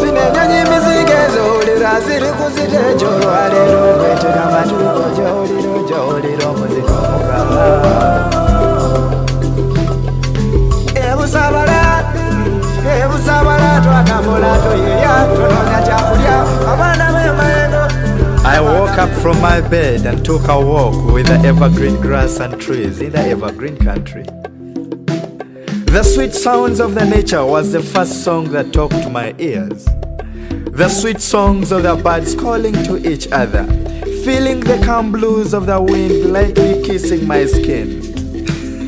Zino 0.00 0.20
enyonyi 0.26 0.56
emizigo 0.62 1.14
ezowulira 1.24 1.90
ziri 2.06 2.30
ku 2.38 2.44
zitejo 2.54 3.08
olwaleero 3.16 3.80
wetega 4.02 4.42
amatuko 4.48 5.00
ojawulira 5.08 5.70
ojawulira 5.80 6.44
omuzika 6.52 6.92
omuka. 7.02 7.36
Ebusabala 11.06 11.80
ebusabala 12.94 13.70
twatambula 13.84 14.52
toyerya 14.62 15.14
tonoonya 15.34 15.78
kyakulya. 15.86 16.36
Abaana 16.70 17.04
b'emayengo 17.14 17.61
I 18.44 18.60
woke 18.60 18.98
up 18.98 19.10
from 19.20 19.40
my 19.40 19.60
bed 19.60 20.04
and 20.04 20.24
took 20.24 20.48
a 20.48 20.60
walk 20.60 21.12
with 21.12 21.28
the 21.28 21.38
evergreen 21.46 22.00
grass 22.00 22.40
and 22.40 22.60
trees 22.60 23.00
in 23.00 23.12
the 23.12 23.20
evergreen 23.20 23.76
country. 23.76 24.24
The 25.86 26.02
sweet 26.02 26.34
sounds 26.34 26.80
of 26.80 26.96
the 26.96 27.04
nature 27.04 27.46
was 27.46 27.70
the 27.70 27.80
first 27.80 28.24
song 28.24 28.50
that 28.50 28.72
talked 28.72 29.00
to 29.02 29.10
my 29.10 29.32
ears. 29.38 29.84
The 29.84 30.88
sweet 30.88 31.20
songs 31.20 31.70
of 31.70 31.84
the 31.84 31.94
birds 31.94 32.34
calling 32.34 32.74
to 32.82 32.96
each 33.08 33.30
other, 33.30 33.64
feeling 34.24 34.58
the 34.58 34.82
calm 34.84 35.12
blues 35.12 35.54
of 35.54 35.66
the 35.66 35.80
wind 35.80 36.32
lightly 36.32 36.82
kissing 36.82 37.24
my 37.28 37.46
skin. 37.46 38.02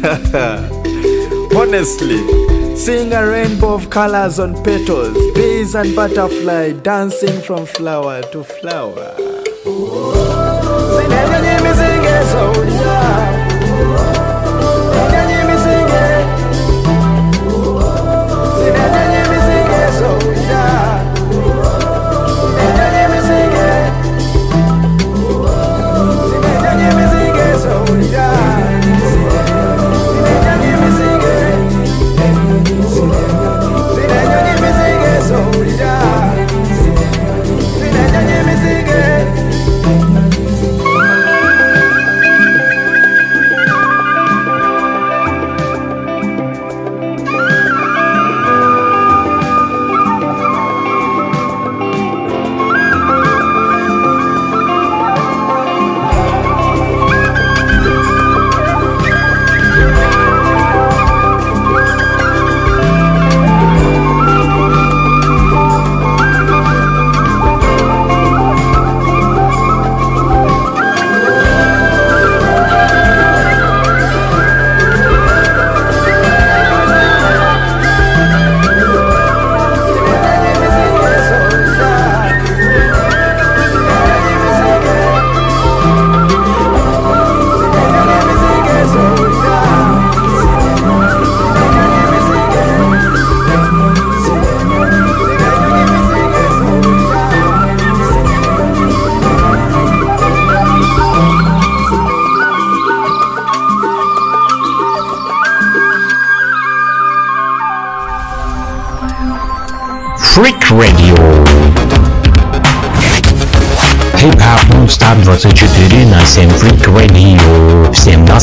Honestly, 1.57 2.75
seeing 2.75 3.13
a 3.13 3.25
rainbow 3.25 3.75
of 3.75 3.89
colors 3.89 4.41
on 4.41 4.61
petals, 4.65 5.17
bees 5.37 5.77
and 5.77 5.95
butterfly 5.95 6.73
dancing 6.73 7.41
from 7.43 7.67
flower 7.67 8.21
to 8.33 8.43
flower. 8.43 9.24
Oh. 9.77 10.24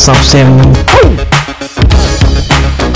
Совсем. 0.02 0.60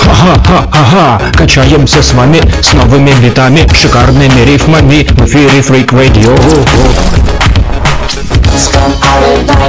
Ха-ха-ха-ха, 0.00 1.20
качаемся 1.36 2.02
с 2.02 2.12
вами 2.14 2.42
с 2.60 2.72
новыми 2.72 3.12
битами, 3.22 3.64
шикарными 3.72 4.40
рифмами 4.44 5.06
в 5.10 5.24
эфире 5.24 5.60
Freak 5.60 5.90
Radio. 5.90 6.36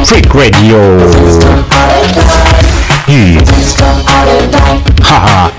Freak 0.04 0.32
Radio. 0.34 0.82
И... 3.08 3.40
Ха-ха. 5.04 5.52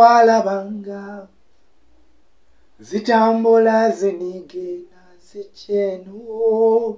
Zetwalabanga 0.00 1.26
zitambula 2.78 3.90
zinigina 3.90 5.02
zikyeno 5.28 6.96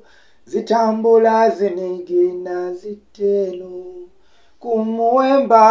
zitambula 0.51 1.51
zinigina 1.51 2.57
ziteno 2.81 3.75
ku 4.63 4.71
muwemba 4.95 5.67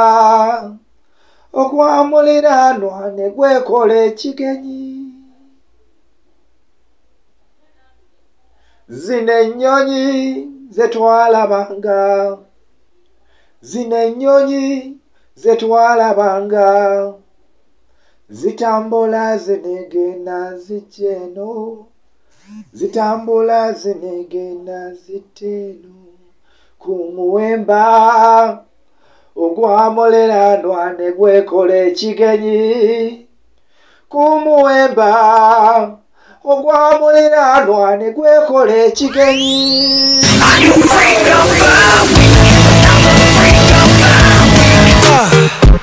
okwamuliranwa 1.61 2.99
ne 3.15 3.25
gwekola 3.35 3.95
ekigenyi. 4.07 4.85
Zino 9.01 9.33
ennyonyi 9.43 10.05
zetwalabanga 10.75 11.99
zino 13.69 13.95
ennyonyi 14.07 14.65
zetwalabanga 15.41 16.67
zitambula 18.31 19.37
zinigina 19.37 20.57
zikyeno 20.57 21.77
zitambula 22.73 23.71
zinigina 23.73 24.93
ziteno. 24.93 25.95
Ku 26.81 26.93
muwemba 27.15 27.83
ogwamuliranwa 29.43 30.81
ne 30.97 31.07
gwekola 31.17 31.75
ekigenyi 31.89 32.61
ku 34.11 34.21
muwemba 34.43 35.11
ogwamuliranwa 36.51 37.87
ne 37.99 38.07
gwekola 38.15 38.73
ekigenyi 38.87 39.59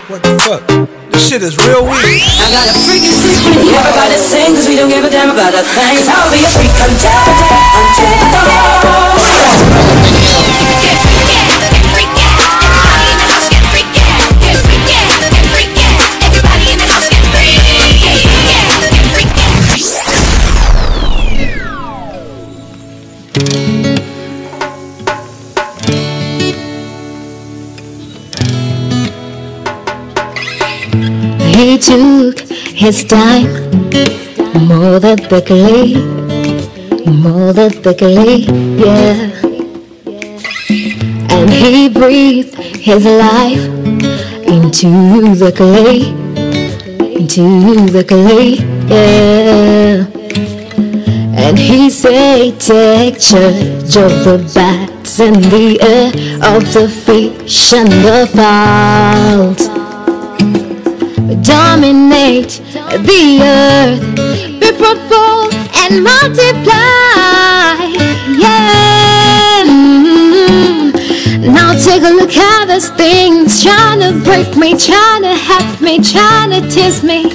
What 0.08 0.22
the 0.22 0.38
fuck? 0.40 0.97
This 1.18 1.30
shit 1.30 1.42
is 1.42 1.58
real 1.66 1.82
weak. 1.82 2.22
I 2.38 2.46
got 2.54 2.62
a 2.70 2.78
freaking 2.86 3.10
secret. 3.10 3.74
Everybody 3.74 4.14
sing, 4.14 4.54
cause 4.54 4.68
we 4.68 4.76
don't 4.76 4.88
give 4.88 5.02
a 5.02 5.10
damn 5.10 5.34
about 5.34 5.52
a 5.52 5.64
thing. 5.66 5.96
Cause 5.98 6.06
I'll 6.06 6.30
be 6.30 6.38
a 6.38 6.46
freak 6.46 6.70
until, 6.78 7.10
until 7.74 8.28
He 31.68 31.76
took 31.76 32.40
his 32.40 33.04
time 33.04 33.44
quickly, 35.28 35.96
more 37.06 37.52
than 37.52 37.82
quickly, 37.82 38.46
yeah. 38.84 39.30
And 41.28 41.50
he 41.50 41.90
breathed 41.90 42.54
his 42.54 43.04
life 43.04 43.62
into 44.48 45.34
the 45.34 45.52
clay, 45.54 46.08
into 47.20 47.86
the 47.92 48.02
clay, 48.02 48.54
yeah. 48.88 50.06
And 51.36 51.58
he 51.58 51.90
said, 51.90 52.58
take 52.58 53.20
charge 53.20 53.94
of 53.94 54.12
the 54.24 54.50
bats 54.54 55.20
and 55.20 55.44
the 55.44 55.78
air, 55.82 56.08
of 56.56 56.72
the 56.72 56.88
fish 56.88 57.74
and 57.74 57.92
the 57.92 58.26
fowls 58.34 59.67
dominate 61.36 62.60
the 62.72 63.40
earth, 63.42 64.02
be 64.60 64.72
fruitful 64.72 65.52
and 65.82 66.02
multiply. 66.02 67.74
Yeah. 68.38 69.64
Mm. 69.66 70.92
Now 71.52 71.72
take 71.78 72.02
a 72.02 72.10
look 72.10 72.36
at 72.36 72.66
this 72.66 72.88
thing's 72.90 73.62
trying 73.62 74.00
to 74.00 74.12
break 74.24 74.56
me, 74.56 74.76
trying 74.76 75.22
to 75.22 75.34
have 75.34 75.80
me, 75.80 76.02
trying 76.02 76.50
to 76.50 76.60
tease 76.70 77.02
me. 77.02 77.30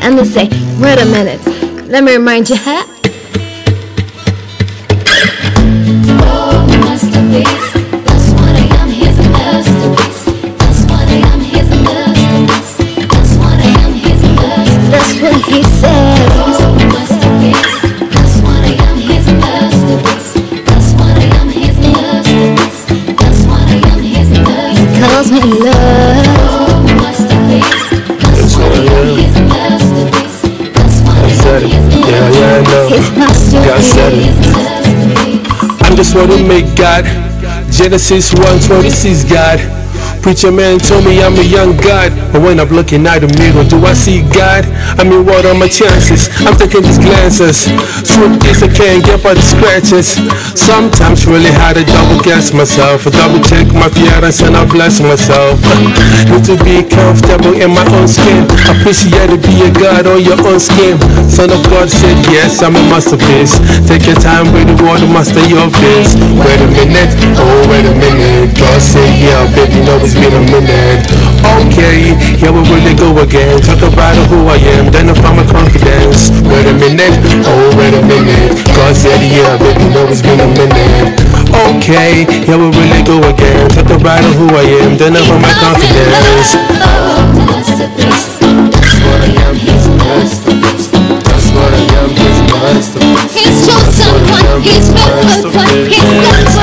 And 0.00 0.18
they 0.18 0.24
say, 0.24 0.48
wait 0.80 0.98
a 1.00 1.06
minute, 1.06 1.44
let 1.88 2.02
me 2.04 2.12
remind 2.14 2.50
you, 2.50 2.56
huh? 2.58 2.97
I 25.40 25.44
am. 25.44 26.48
Yeah, 32.08 32.30
yeah, 32.30 32.56
I 32.56 32.62
know. 32.62 32.88
God 33.64 33.82
said 33.82 34.12
it. 34.14 34.34
I'm 35.84 35.94
just 35.96 36.14
want 36.14 36.30
to 36.32 36.42
make 36.42 36.74
God. 36.74 37.04
Genesis 37.70 38.32
1:26, 38.34 39.24
God. 39.30 39.77
Preacher 40.28 40.52
man 40.52 40.76
told 40.78 41.08
me 41.08 41.24
I'm 41.24 41.40
a 41.40 41.42
young 41.42 41.72
God, 41.80 42.12
but 42.36 42.44
when 42.44 42.60
I'm 42.60 42.68
looking 42.68 43.08
at 43.08 43.24
the 43.24 43.32
mirror, 43.40 43.64
do 43.64 43.80
I 43.80 43.96
see 43.96 44.20
God? 44.28 44.68
I 45.00 45.02
mean, 45.02 45.24
what 45.24 45.48
are 45.48 45.56
my 45.56 45.72
chances? 45.72 46.28
I'm 46.44 46.52
taking 46.52 46.84
these 46.84 47.00
glances. 47.00 47.64
Truth 48.04 48.44
is, 48.44 48.60
I 48.60 48.68
can't 48.68 49.00
get 49.00 49.24
by 49.24 49.32
the 49.32 49.40
scratches. 49.40 50.20
Sometimes 50.52 51.24
really 51.24 51.48
hard 51.48 51.80
to 51.80 51.84
double 51.88 52.20
guess 52.20 52.52
myself, 52.52 53.08
double 53.08 53.40
check 53.40 53.72
my 53.72 53.88
appearance, 53.88 54.44
and 54.44 54.52
I 54.52 54.68
bless 54.68 55.00
myself. 55.00 55.64
Need 56.28 56.44
to 56.44 56.60
be 56.60 56.84
comfortable 56.84 57.56
in 57.56 57.72
my 57.72 57.88
own 57.96 58.04
skin. 58.04 58.44
Appreciate 58.68 59.32
to 59.32 59.40
be 59.40 59.64
a 59.64 59.72
God 59.72 60.04
on 60.04 60.20
your 60.20 60.36
own 60.44 60.60
skin. 60.60 61.00
Son 61.32 61.48
of 61.48 61.64
God 61.72 61.88
said, 61.88 62.20
Yes, 62.28 62.60
I'm 62.60 62.76
a 62.76 62.84
masterpiece. 62.92 63.56
Take 63.88 64.04
your 64.04 64.20
time 64.20 64.52
with 64.52 64.68
the 64.68 64.76
word, 64.84 65.00
master 65.08 65.40
your 65.48 65.72
face. 65.80 66.20
Wait 66.36 66.60
a 66.60 66.68
minute, 66.68 67.16
oh, 67.40 67.64
wait 67.72 67.88
a 67.88 67.96
minute. 67.96 68.52
God 68.60 68.76
said, 68.84 69.08
Yeah, 69.16 69.40
baby, 69.56 69.80
no, 69.88 69.96
it's 70.04 70.17
been 70.20 70.34
a 70.34 70.44
minute. 70.50 71.06
Okay, 71.62 72.14
here 72.38 72.52
we 72.52 72.60
really 72.66 72.94
go 72.94 73.14
again. 73.22 73.60
Talk 73.62 73.82
about 73.82 74.16
who 74.28 74.46
I 74.50 74.58
am, 74.74 74.90
then 74.90 75.08
I 75.08 75.14
find 75.14 75.36
my 75.38 75.46
confidence. 75.46 76.30
Wait 76.42 76.66
a 76.66 76.74
minute, 76.74 77.14
oh, 77.46 77.70
wait 77.78 77.94
a 77.94 78.02
minute. 78.02 78.58
God 78.74 78.94
said, 78.94 79.22
Yeah, 79.22 79.56
baby, 79.58 79.86
no, 79.94 80.06
it's 80.10 80.22
been 80.22 80.40
a 80.40 80.48
minute. 80.50 81.14
Okay, 81.70 82.26
yeah, 82.46 82.56
we 82.58 82.68
really 82.74 83.02
go 83.02 83.18
again. 83.30 83.68
Talk 83.70 83.90
about 83.90 84.22
who 84.36 84.46
I 84.54 84.64
am, 84.82 84.98
then 84.98 85.16
I 85.16 85.22
find 85.26 85.42
my 85.42 85.54
confidence. 85.62 86.58
He's 93.34 93.66
chosen 93.66 94.18
one, 94.28 94.62
he's 94.62 94.88
favored 94.90 95.54
one, 95.54 95.86
he's 95.88 96.04
the 96.04 96.57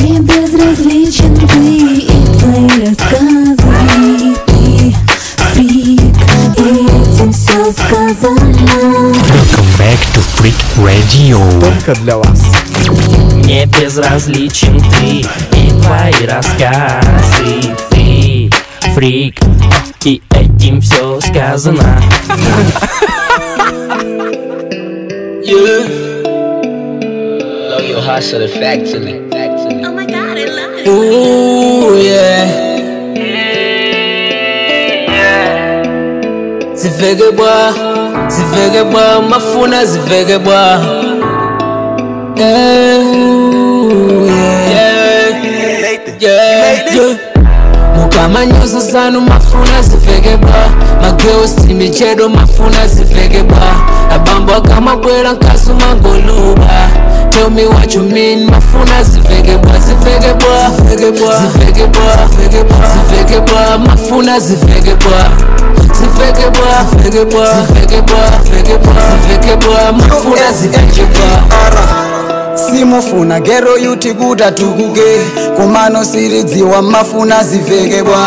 Мне 0.00 0.20
безразличен 0.20 1.34
ты 1.34 1.44
и 1.96 2.08
твои 2.38 2.86
рассказы 2.86 3.29
Welcome 7.71 8.35
back 9.77 9.99
to 10.11 10.19
Freak 10.35 10.59
Radio. 10.75 11.39
Только 11.61 11.93
для 12.01 12.17
вас. 12.17 12.43
Мне 13.35 13.65
безразличен 13.65 14.77
ты 14.99 15.21
и 15.57 15.69
твои 15.81 16.25
рассказы 16.27 17.73
Ты 17.89 18.49
фрик, 18.93 19.39
и 20.03 20.21
этим 20.31 20.81
все 20.81 21.21
сказано 21.21 22.01
Yeah. 25.45 25.87
Heart 28.05 28.23
so 28.23 28.39
the 28.39 28.47
factory. 28.49 29.21
Oh 29.85 29.93
my 29.93 30.05
god, 30.05 30.37
I 30.37 30.45
love 30.45 30.73
it 30.73 30.87
Ooh, 30.87 31.95
yeah. 31.97 32.70
zivegebwa 36.81 37.73
zivegebwa 38.27 39.21
mafuna 39.29 39.85
zivegebwa 39.85 40.79
mukama 47.97 48.45
nyoso 48.45 48.79
zanu 48.79 49.21
mafuna 49.21 49.81
zivegebwa 49.81 50.53
magewesti 51.01 51.73
michedo 51.73 52.29
mafuna 52.29 52.87
zivegebwa 52.87 53.57
abambwa 54.15 54.61
kamabwera 54.61 55.31
nkasuma 55.33 55.95
ngoluba. 55.95 56.89
Tell 57.29 57.49
me 57.49 57.65
what 57.65 57.95
you 57.95 58.03
mean 58.03 58.45
mafuna 58.49 59.03
zivegebwa 59.03 59.20
mafuna 63.87 64.39
zifeke 64.39 64.95
bwa. 64.95 65.23
Simufuna 72.55 73.39
gero 73.39 73.77
yuti 73.77 74.13
kuta 74.13 74.51
tukuke 74.51 75.17
kumano 75.55 76.05
siridziwa 76.05 76.81
mafuna 76.81 77.43
zivekebwa 77.43 78.17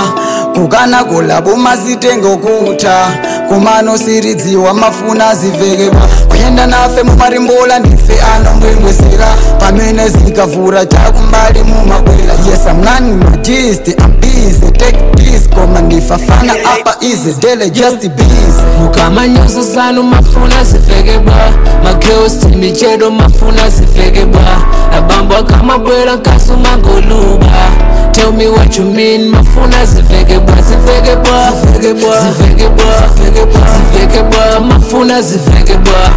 gukana 0.54 1.04
golabo 1.04 1.56
mazitengo 1.56 2.36
kuta 2.36 3.06
kumanosiridziwa 3.48 4.74
mafuna 4.74 5.34
zivhekeka 5.34 6.00
kuenda 6.28 6.66
nafe 6.66 7.02
mumarimbola 7.02 7.78
ndife 7.78 8.20
anombwembwesera 8.34 9.26
pamene 9.60 10.08
zikavhura 10.08 10.86
takumbali 10.86 11.62
mumakwera 11.62 12.32
yes 12.50 12.66
amnani 12.70 13.12
majist 13.24 14.00
am 14.04 14.12
easy 14.34 14.70
take 14.72 14.98
please 15.16 15.48
koma 15.54 15.80
ndifafana 15.80 16.52
apa 16.52 16.96
easy. 17.00 17.32
Dele 17.40 17.70
just 17.70 18.08
bees. 18.08 18.54
Mukamanyoso 18.80 19.62
zanu 19.62 20.02
mafuna 20.02 20.64
zifekebwa 20.64 21.34
mageos 21.84 22.38
timichedo 22.38 23.10
mafuna 23.10 23.70
zifekebwa 23.70 24.40
kama 25.42 25.78
bwela 25.78 26.16
nkasuma 26.16 26.78
ngoluba 26.78 27.46
Tell 28.12 28.32
me 28.32 28.46
what 28.48 28.76
you 28.78 28.84
mean, 28.84 29.28
mafuna 29.28 29.84
zifekebwa 29.84 30.54
zifekebwa 30.62 31.32
ba 31.32 32.20
zifekebwa 32.20 32.84
ba 34.30 34.60
mafuna 34.60 35.22
zifekebwa 35.22 36.10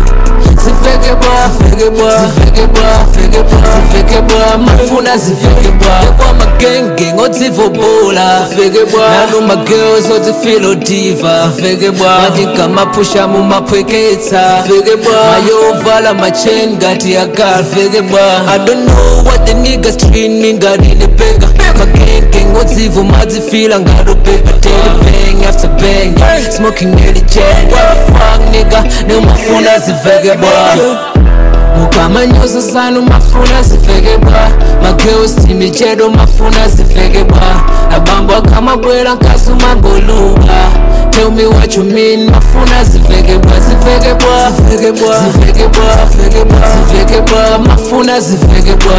bwa 0.71 1.15
bwa 1.15 1.49
ziveke 1.57 1.87
bwa 1.87 2.11
ziveke 2.35 2.67
bwa 2.67 3.05
ziveke 3.13 3.43
bwa 3.43 3.61
ziveke 3.91 4.21
bwa 4.21 4.57
mafuna 4.57 5.17
ziveke 5.17 5.67
bwa 5.79 6.11
kwa 6.17 6.33
magenge 6.33 7.13
ngodzivobola 7.13 8.47
ziveke 8.49 8.85
bwa 8.91 9.09
nanu 9.09 9.41
magirls 9.41 10.05
odzifilo 10.15 10.75
diva 10.75 11.51
ziveke 11.55 11.91
bwa 11.91 12.19
matinkamapusha 12.21 13.27
mumapweketsa 13.27 14.63
ziveke 14.67 14.95
bwa 14.95 15.13
mayovala 15.31 16.13
machain 16.13 16.73
ngati 16.77 17.13
ya 17.13 17.27
car 17.27 17.63
bwa 18.01 18.21
I 18.53 18.57
don't 18.65 18.85
know 18.87 19.23
what 19.25 19.45
the 19.45 19.53
niggas 19.53 19.97
treat 19.97 20.31
me 20.31 20.53
ngati 20.53 20.95
ni 20.95 21.07
magenge 21.79 22.16
ngodzivo 22.35 23.03
madzifila 23.03 23.79
ngati 23.79 24.15
pepa 24.15 24.51
daily 24.51 24.89
bang 25.03 25.45
after 25.49 25.69
bang 25.69 26.51
smoking 26.51 26.95
nearly 26.95 27.21
jet 27.21 27.71
what 27.71 27.95
the 27.95 28.13
fuck 28.13 28.41
nigga 28.51 28.83
nemafuna 29.07 29.79
ziveke 29.79 30.37
bwa 30.37 30.75
mukamanyoso 31.79 32.61
zanu 32.61 33.01
mafuna 33.01 33.61
ziveke 33.63 34.17
bwa 34.17 34.49
magirls 34.83 35.35
timichedo 35.35 36.09
mafuna 36.09 36.67
ziveke 36.69 37.23
bwa 37.23 37.41
abambo 37.95 38.33
akamabwera 38.35 39.13
nkasu 39.15 39.55
mangoluba 39.55 40.71
Tell 41.11 41.31
me 41.31 41.47
what 41.47 41.75
you 41.75 41.83
mean, 41.83 42.29
mafuna 42.29 42.83
ziveke 42.83 43.37
bwa 43.37 43.59
ziveke 43.59 44.13
bwa 44.13 44.51
ziveke 44.51 44.91
bwa 44.91 45.19
ziveke 45.31 45.67
bwa 45.67 46.67
ziveke 46.87 47.21
bwa 47.31 47.59
mafuna 47.59 48.19
ziveke 48.19 48.75
bwa 48.75 48.95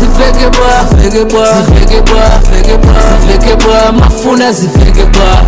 zifege 0.00 0.46
bwa 0.50 0.98
fege 1.02 1.24
bwa 1.24 1.46
fege 1.46 2.00
bwa 2.00 2.30
fege 2.50 2.76
bwa 2.76 2.94
fege 3.28 3.54
bwa 3.64 3.92
mafuna 3.92 4.52
zifege 4.52 5.04
bwa 5.04 5.42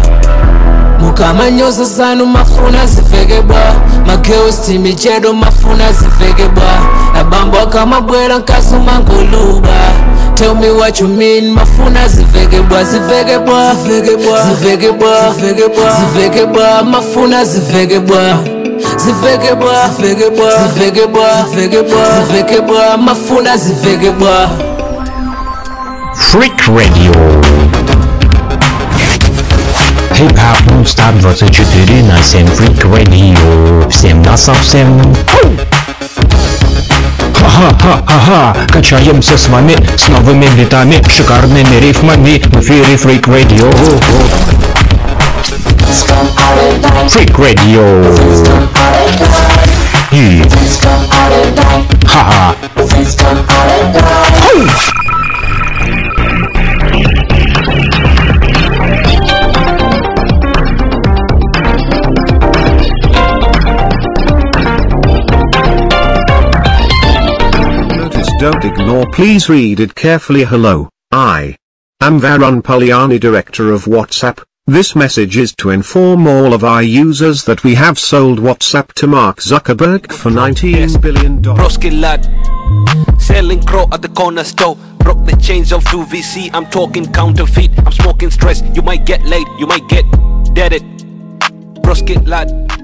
mukamanyoza 1.00 1.86
sanu 1.86 2.26
mafuna 2.26 2.86
zifegebwa 2.86 3.60
mageusti 4.06 4.78
michedo 4.78 5.32
mafuna 5.32 5.92
zifegebwa 5.92 6.64
abambwa 7.20 7.66
kamabwera 7.66 8.38
nkasuma 8.38 8.98
nkuluba 8.98 9.78
Tell 10.34 10.54
me 10.54 10.70
what 10.70 11.00
you 11.00 11.08
mean, 11.08 11.50
mafuna 11.52 12.08
zifegebwa 12.08 12.84
zifegebwa 12.84 13.74
zifegebwa 13.74 14.42
zifegebwa 14.54 15.30
zifegebwa 16.14 16.82
mafuna 16.82 17.44
zifegebwa 17.44 18.38
bwa 18.98 19.04
ziveke 19.04 19.54
bwa 19.54 19.88
ziveke 19.96 20.30
bwa 20.30 20.50
ziveke 20.74 21.06
bwa 21.06 21.46
ziveke 21.50 21.82
bwa 21.82 22.26
ziveke 22.26 22.60
bwa 22.60 22.96
mafuna 22.96 23.56
ziveke 23.56 24.10
bwa 24.10 24.50
Freak 26.14 26.60
Radio. 26.66 27.14
Хип-хап 30.14 30.70
нон-стоп 30.70 31.14
24 31.20 32.02
на 32.02 32.22
7 32.22 32.46
Freak 32.46 32.82
Radio 32.90 33.88
Всем 33.88 34.22
на 34.22 34.36
совсем 34.36 35.00
Ха-ха-ха-ха, 37.34 38.56
качаемся 38.72 39.38
с 39.38 39.48
вами 39.48 39.76
с 39.96 40.08
новыми 40.08 40.46
битами, 40.56 41.02
шикарными 41.08 41.80
рифмами 41.80 42.42
в 42.46 42.60
эфире 42.60 42.94
Freak 42.94 43.26
Radio. 43.28 43.70
Freak 47.08 47.38
Radio. 47.38 48.77
Hmm. 49.18 50.42
Haha. 52.06 52.54
oh. 54.50 54.94
don't 68.38 68.64
ignore 68.64 69.04
please 69.10 69.48
read 69.48 69.80
it 69.80 69.96
carefully 69.96 70.44
hello, 70.44 70.88
I 71.10 71.56
am 72.00 72.20
Varun 72.20 72.62
Pulyani 72.62 73.18
director 73.18 73.72
of 73.72 73.86
WhatsApp, 73.86 74.44
this 74.68 74.94
message 74.94 75.38
is 75.38 75.54
to 75.54 75.70
inform 75.70 76.26
all 76.26 76.52
of 76.52 76.62
our 76.62 76.82
users 76.82 77.42
that 77.44 77.64
we 77.64 77.74
have 77.74 77.98
sold 77.98 78.38
WhatsApp 78.38 78.92
to 78.92 79.06
Mark 79.06 79.38
Zuckerberg 79.38 80.12
for 80.12 80.30
19 80.30 81.00
billion 81.00 81.40
dollars. 81.40 81.78
Broski 81.78 81.98
lad 81.98 82.24
Selling 83.18 83.62
crow 83.64 83.88
at 83.92 84.02
the 84.02 84.10
corner 84.10 84.44
store. 84.44 84.76
Broke 84.98 85.24
the 85.24 85.36
chains 85.36 85.72
of 85.72 85.82
2VC 85.84 86.50
I'm 86.52 86.66
talking 86.66 87.10
counterfeit. 87.10 87.70
I'm 87.78 87.92
smoking 87.92 88.30
stress 88.30 88.62
You 88.74 88.82
might 88.82 89.06
get 89.06 89.24
late 89.24 89.46
You 89.58 89.66
might 89.66 89.88
get 89.88 90.04
dead 90.52 90.74
it 90.74 90.82
Broski 91.82 92.26
lad 92.26 92.77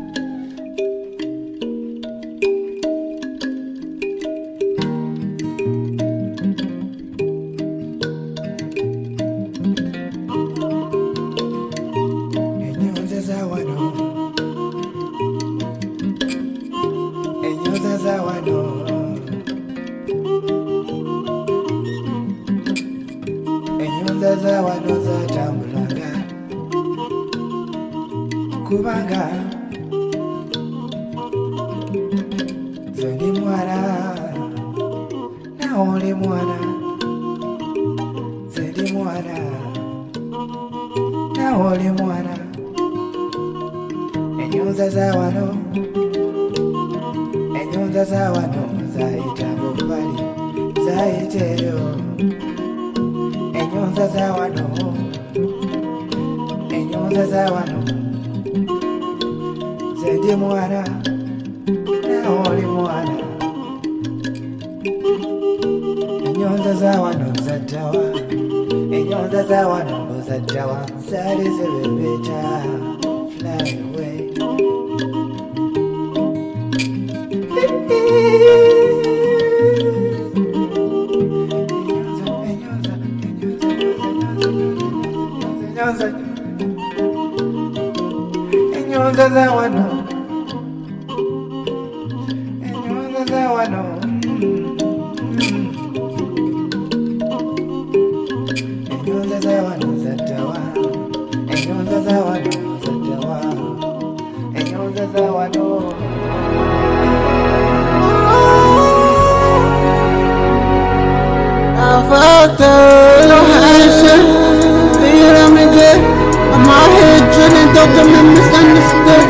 Don't 117.74 117.90
get 117.90 118.06
misunderstood 118.06 119.26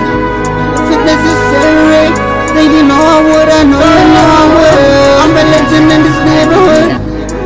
So 0.85 0.95
this 1.01 1.17
is 1.17 1.39
sorry 1.49 2.13
That 2.53 2.69
you 2.69 2.85
know 2.85 3.01
I 3.01 3.19
would, 3.25 3.49
I 3.49 3.65
know 3.65 3.81
you 3.81 4.05
know 4.13 4.27
I 4.37 4.45
would. 4.53 4.79
I'm 5.25 5.33
a 5.33 5.45
legend 5.49 5.89
in 5.89 6.01
this 6.05 6.19
neighborhood. 6.29 6.91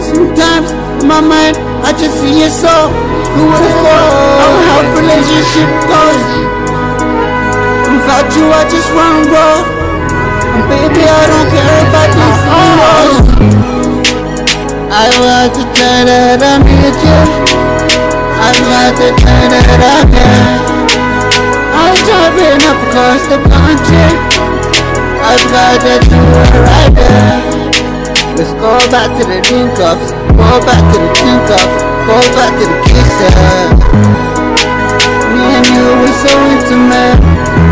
Sometimes 0.03 0.74
in 0.99 1.07
my 1.07 1.22
mind 1.22 1.55
I 1.86 1.94
just 1.94 2.18
see 2.18 2.42
it 2.42 2.51
so 2.51 2.90
Who 3.30 3.46
would 3.46 3.62
have 3.62 3.78
thought? 3.78 4.11
How 4.42 4.82
relationship 4.99 5.70
goes 5.86 6.22
Without 7.94 8.26
you 8.34 8.51
I 8.51 8.66
just 8.66 8.90
wanna 8.90 9.22
And 10.51 10.64
baby 10.66 11.07
I 11.07 11.22
don't 11.30 11.46
care 11.46 11.78
about 11.86 12.11
these 12.11 12.42
heroes 12.51 13.16
I 14.90 15.07
want 15.22 15.55
to 15.55 15.62
tell 15.78 16.03
that 16.11 16.42
I 16.42 16.59
need 16.59 16.96
you 17.07 17.20
I 18.34 18.51
want 18.66 18.96
to 18.99 19.09
tell 19.14 19.46
that 19.46 19.78
I'm 19.78 20.11
here 20.11 20.77
Driving 22.09 22.64
up 22.64 22.80
across 22.88 23.20
the 23.28 23.36
country 23.36 24.09
I'd 25.20 25.44
rather 25.52 26.00
do 26.09 26.16
it 26.16 26.52
right 26.64 26.92
there. 26.96 27.36
Let's 28.32 28.54
go 28.56 28.80
back 28.88 29.12
to 29.20 29.28
the 29.28 29.44
drink 29.44 29.76
ups 29.76 30.16
Go 30.32 30.56
back 30.64 30.80
to 30.80 30.96
the 31.04 31.11
drink 31.20 31.52
ups 31.52 31.88
Go 32.09 32.16
back 32.32 32.48
to 32.56 32.64
the 32.64 32.78
kisses. 32.88 33.68
Me 35.36 35.44
and 35.52 35.68
you 35.68 35.84
were 36.00 36.16
so 36.24 36.32
intimate. 36.48 37.20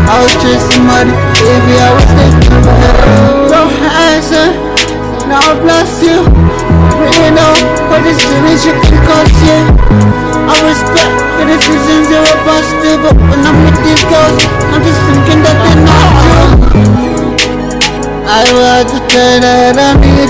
I 0.05 0.21
was 0.21 0.29
chasing 0.37 0.85
money. 0.85 1.17
Baby 1.41 1.73
I 1.81 1.89
was 1.97 2.05
thinking 2.13 2.61
it. 2.61 2.95
Don't 3.49 3.73
answer. 4.13 4.53
Now 5.25 5.41
I 5.41 5.57
bless 5.57 5.97
you. 6.05 6.21
Really 7.01 7.33
know 7.33 7.53
what 7.89 8.05
this 8.05 8.21
village 8.29 8.69
can 8.85 9.01
cost 9.09 9.33
you 9.41 10.26
I 10.67 10.75
respect 10.75 11.15
the 11.39 11.45
decisions 11.47 12.11
you're 12.11 12.27
to 12.27 12.75
do 12.83 12.91
But 12.99 13.15
when 13.15 13.39
I'm 13.39 13.55
with 13.63 13.79
these 13.87 14.03
girls 14.11 14.35
I'm 14.67 14.83
just 14.83 14.99
thinking 15.07 15.39
that 15.47 15.55
they're 15.63 15.79
not 15.87 16.11
true 16.27 16.59
I 18.27 18.43
want 18.51 18.91
to 18.91 18.99
turn 19.07 19.47
it 19.47 19.79
on 19.79 19.95
you 20.03 20.27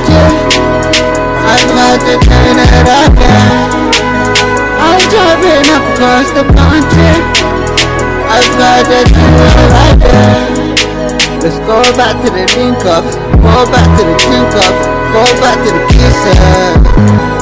I 1.41 1.57
want 1.73 2.01
to 2.05 2.15
turn 2.21 2.53
it 2.53 2.85
on 2.85 3.09
you 3.17 3.33
I'm 4.77 5.01
driving 5.09 5.65
up 5.73 5.85
across 5.97 6.29
the 6.37 6.45
country 6.53 7.17
I'd 8.29 8.53
rather 8.61 9.01
do 9.09 9.25
it 9.41 9.57
right 9.73 9.97
there 10.05 10.37
Let's 11.41 11.57
go 11.65 11.81
back 11.97 12.13
to 12.21 12.29
the 12.29 12.45
drink 12.53 12.85
ups 12.85 13.17
Go 13.41 13.65
back 13.73 13.89
to 13.89 14.01
the 14.05 14.15
drink 14.21 14.53
ups 14.53 14.85
Go 15.17 15.25
back 15.41 15.57
to 15.65 15.69
the 15.73 15.81
kisses 15.97 17.36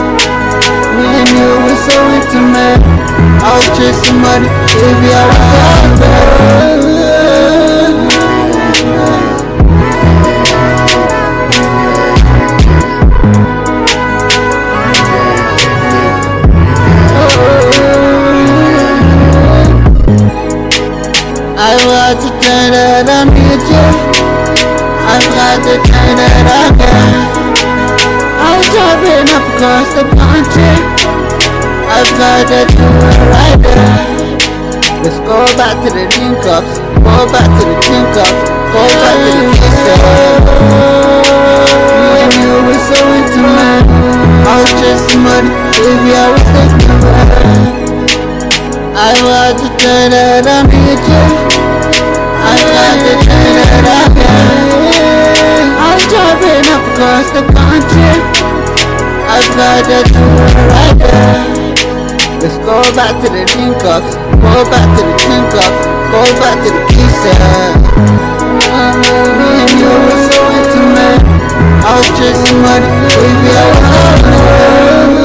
And 0.97 1.29
you 1.29 1.49
were 1.59 1.75
so 1.75 1.97
intimate 2.15 2.79
I 3.43 3.51
was 3.57 3.67
chasing 3.77 4.19
money 4.21 4.47
Baby 4.79 5.11
I 5.11 5.27
was 5.27 5.39
out 5.59 5.99
there 5.99 6.35
I 21.57 21.75
want 21.87 22.21
to 22.21 22.29
turn 22.39 22.73
it 22.73 23.09
on 23.09 23.27
you 23.35 23.55
I 25.07 25.19
want 25.35 25.59
to 25.65 25.75
turn 25.91 26.17
it 26.19 26.47
on 26.55 27.19
you 27.19 27.24
Driving 28.75 29.31
up 29.31 29.45
across 29.55 29.87
the 29.95 30.03
country. 30.19 30.75
I've 31.87 32.11
got 32.19 32.43
to 32.51 32.67
do 32.75 32.83
it 32.83 33.19
right 33.31 33.55
there. 33.63 34.03
Let's 34.99 35.15
go 35.23 35.47
back 35.55 35.79
to 35.79 35.89
the 35.95 36.03
link 36.19 36.43
ups, 36.43 36.75
go 36.99 37.23
back 37.31 37.47
to 37.47 37.63
the 37.63 37.77
link 37.87 38.15
ups, 38.19 38.51
go 38.75 38.83
back 38.99 39.15
to 39.15 39.31
the 39.31 39.47
kisses. 39.55 40.43
Me 42.03 42.19
and 42.19 42.35
you 42.35 42.51
were 42.67 42.81
so 42.83 42.99
intimate. 43.15 43.87
I 44.43 44.59
was 44.59 44.71
just 44.83 45.07
money, 45.23 45.55
baby, 45.79 46.11
I 46.11 46.27
was 46.35 46.43
thinking 46.51 46.85
I 48.95 49.11
was 49.23 49.55
the 49.61 49.69
turn 49.79 50.11
that 50.11 50.45
I'm 50.45 50.69
here 50.69 50.99
I 52.43 52.55
got 52.59 52.95
the 53.03 53.15
turn 53.23 53.51
that 53.55 53.85
I'm 53.95 54.11
I'm 55.79 55.99
driving 56.11 56.67
up 56.75 56.83
across 56.93 57.27
the 57.31 57.43
country 57.55 58.34
Let's 59.35 59.51
go 62.59 62.79
back 62.95 63.19
to 63.21 63.27
the 63.27 63.43
link 63.57 63.83
ups, 63.83 64.15
go 64.15 64.63
back 64.71 64.87
to 64.95 65.03
the 65.03 65.11
link 65.27 65.51
ups, 65.59 65.85
go 66.09 66.23
back 66.39 66.55
to 66.63 66.69
the 66.71 66.79
kisses. 66.87 67.35
Me 69.35 69.49
and 69.59 69.75
you 69.75 69.91
were 69.91 70.23
so 70.31 70.39
intimate. 70.55 71.19
I 71.83 71.99
was 71.99 72.07
just 72.15 72.47
money, 72.63 72.87
baby, 73.11 73.51
I 73.51 73.63
was 75.19 75.24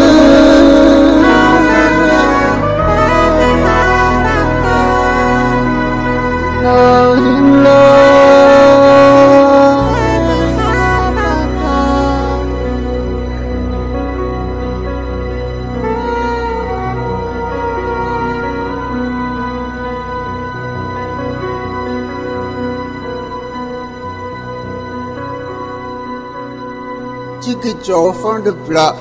The 27.83 28.55
block. 28.68 28.97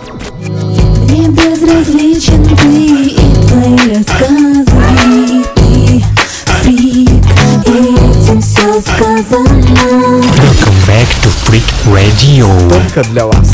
Мне 1.03 1.27
безразличен 1.27 2.45
ты 2.45 3.09
и 3.09 3.35
твои 3.45 3.93
рассказы 3.93 5.43
Ты 5.55 6.03
фрик, 6.63 7.09
и 7.65 7.97
этим 8.07 8.41
все 8.41 8.79
сказано 8.79 10.21
Welcome 10.31 10.79
back 10.87 11.09
to 11.21 11.29
Freak 11.45 11.67
Radio. 11.93 12.47
Только 12.69 13.03
для 13.09 13.25
вас. 13.25 13.53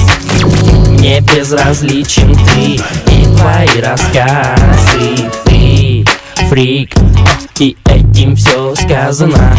Мне 0.89 1.21
безразличен 1.21 2.35
ты 2.53 2.75
и 3.11 3.25
твои 3.35 3.81
рассказы 3.81 5.31
Ты 5.45 6.05
фрик, 6.49 6.93
и 7.59 7.75
этим 7.85 8.35
все 8.35 8.75
сказано 8.75 9.57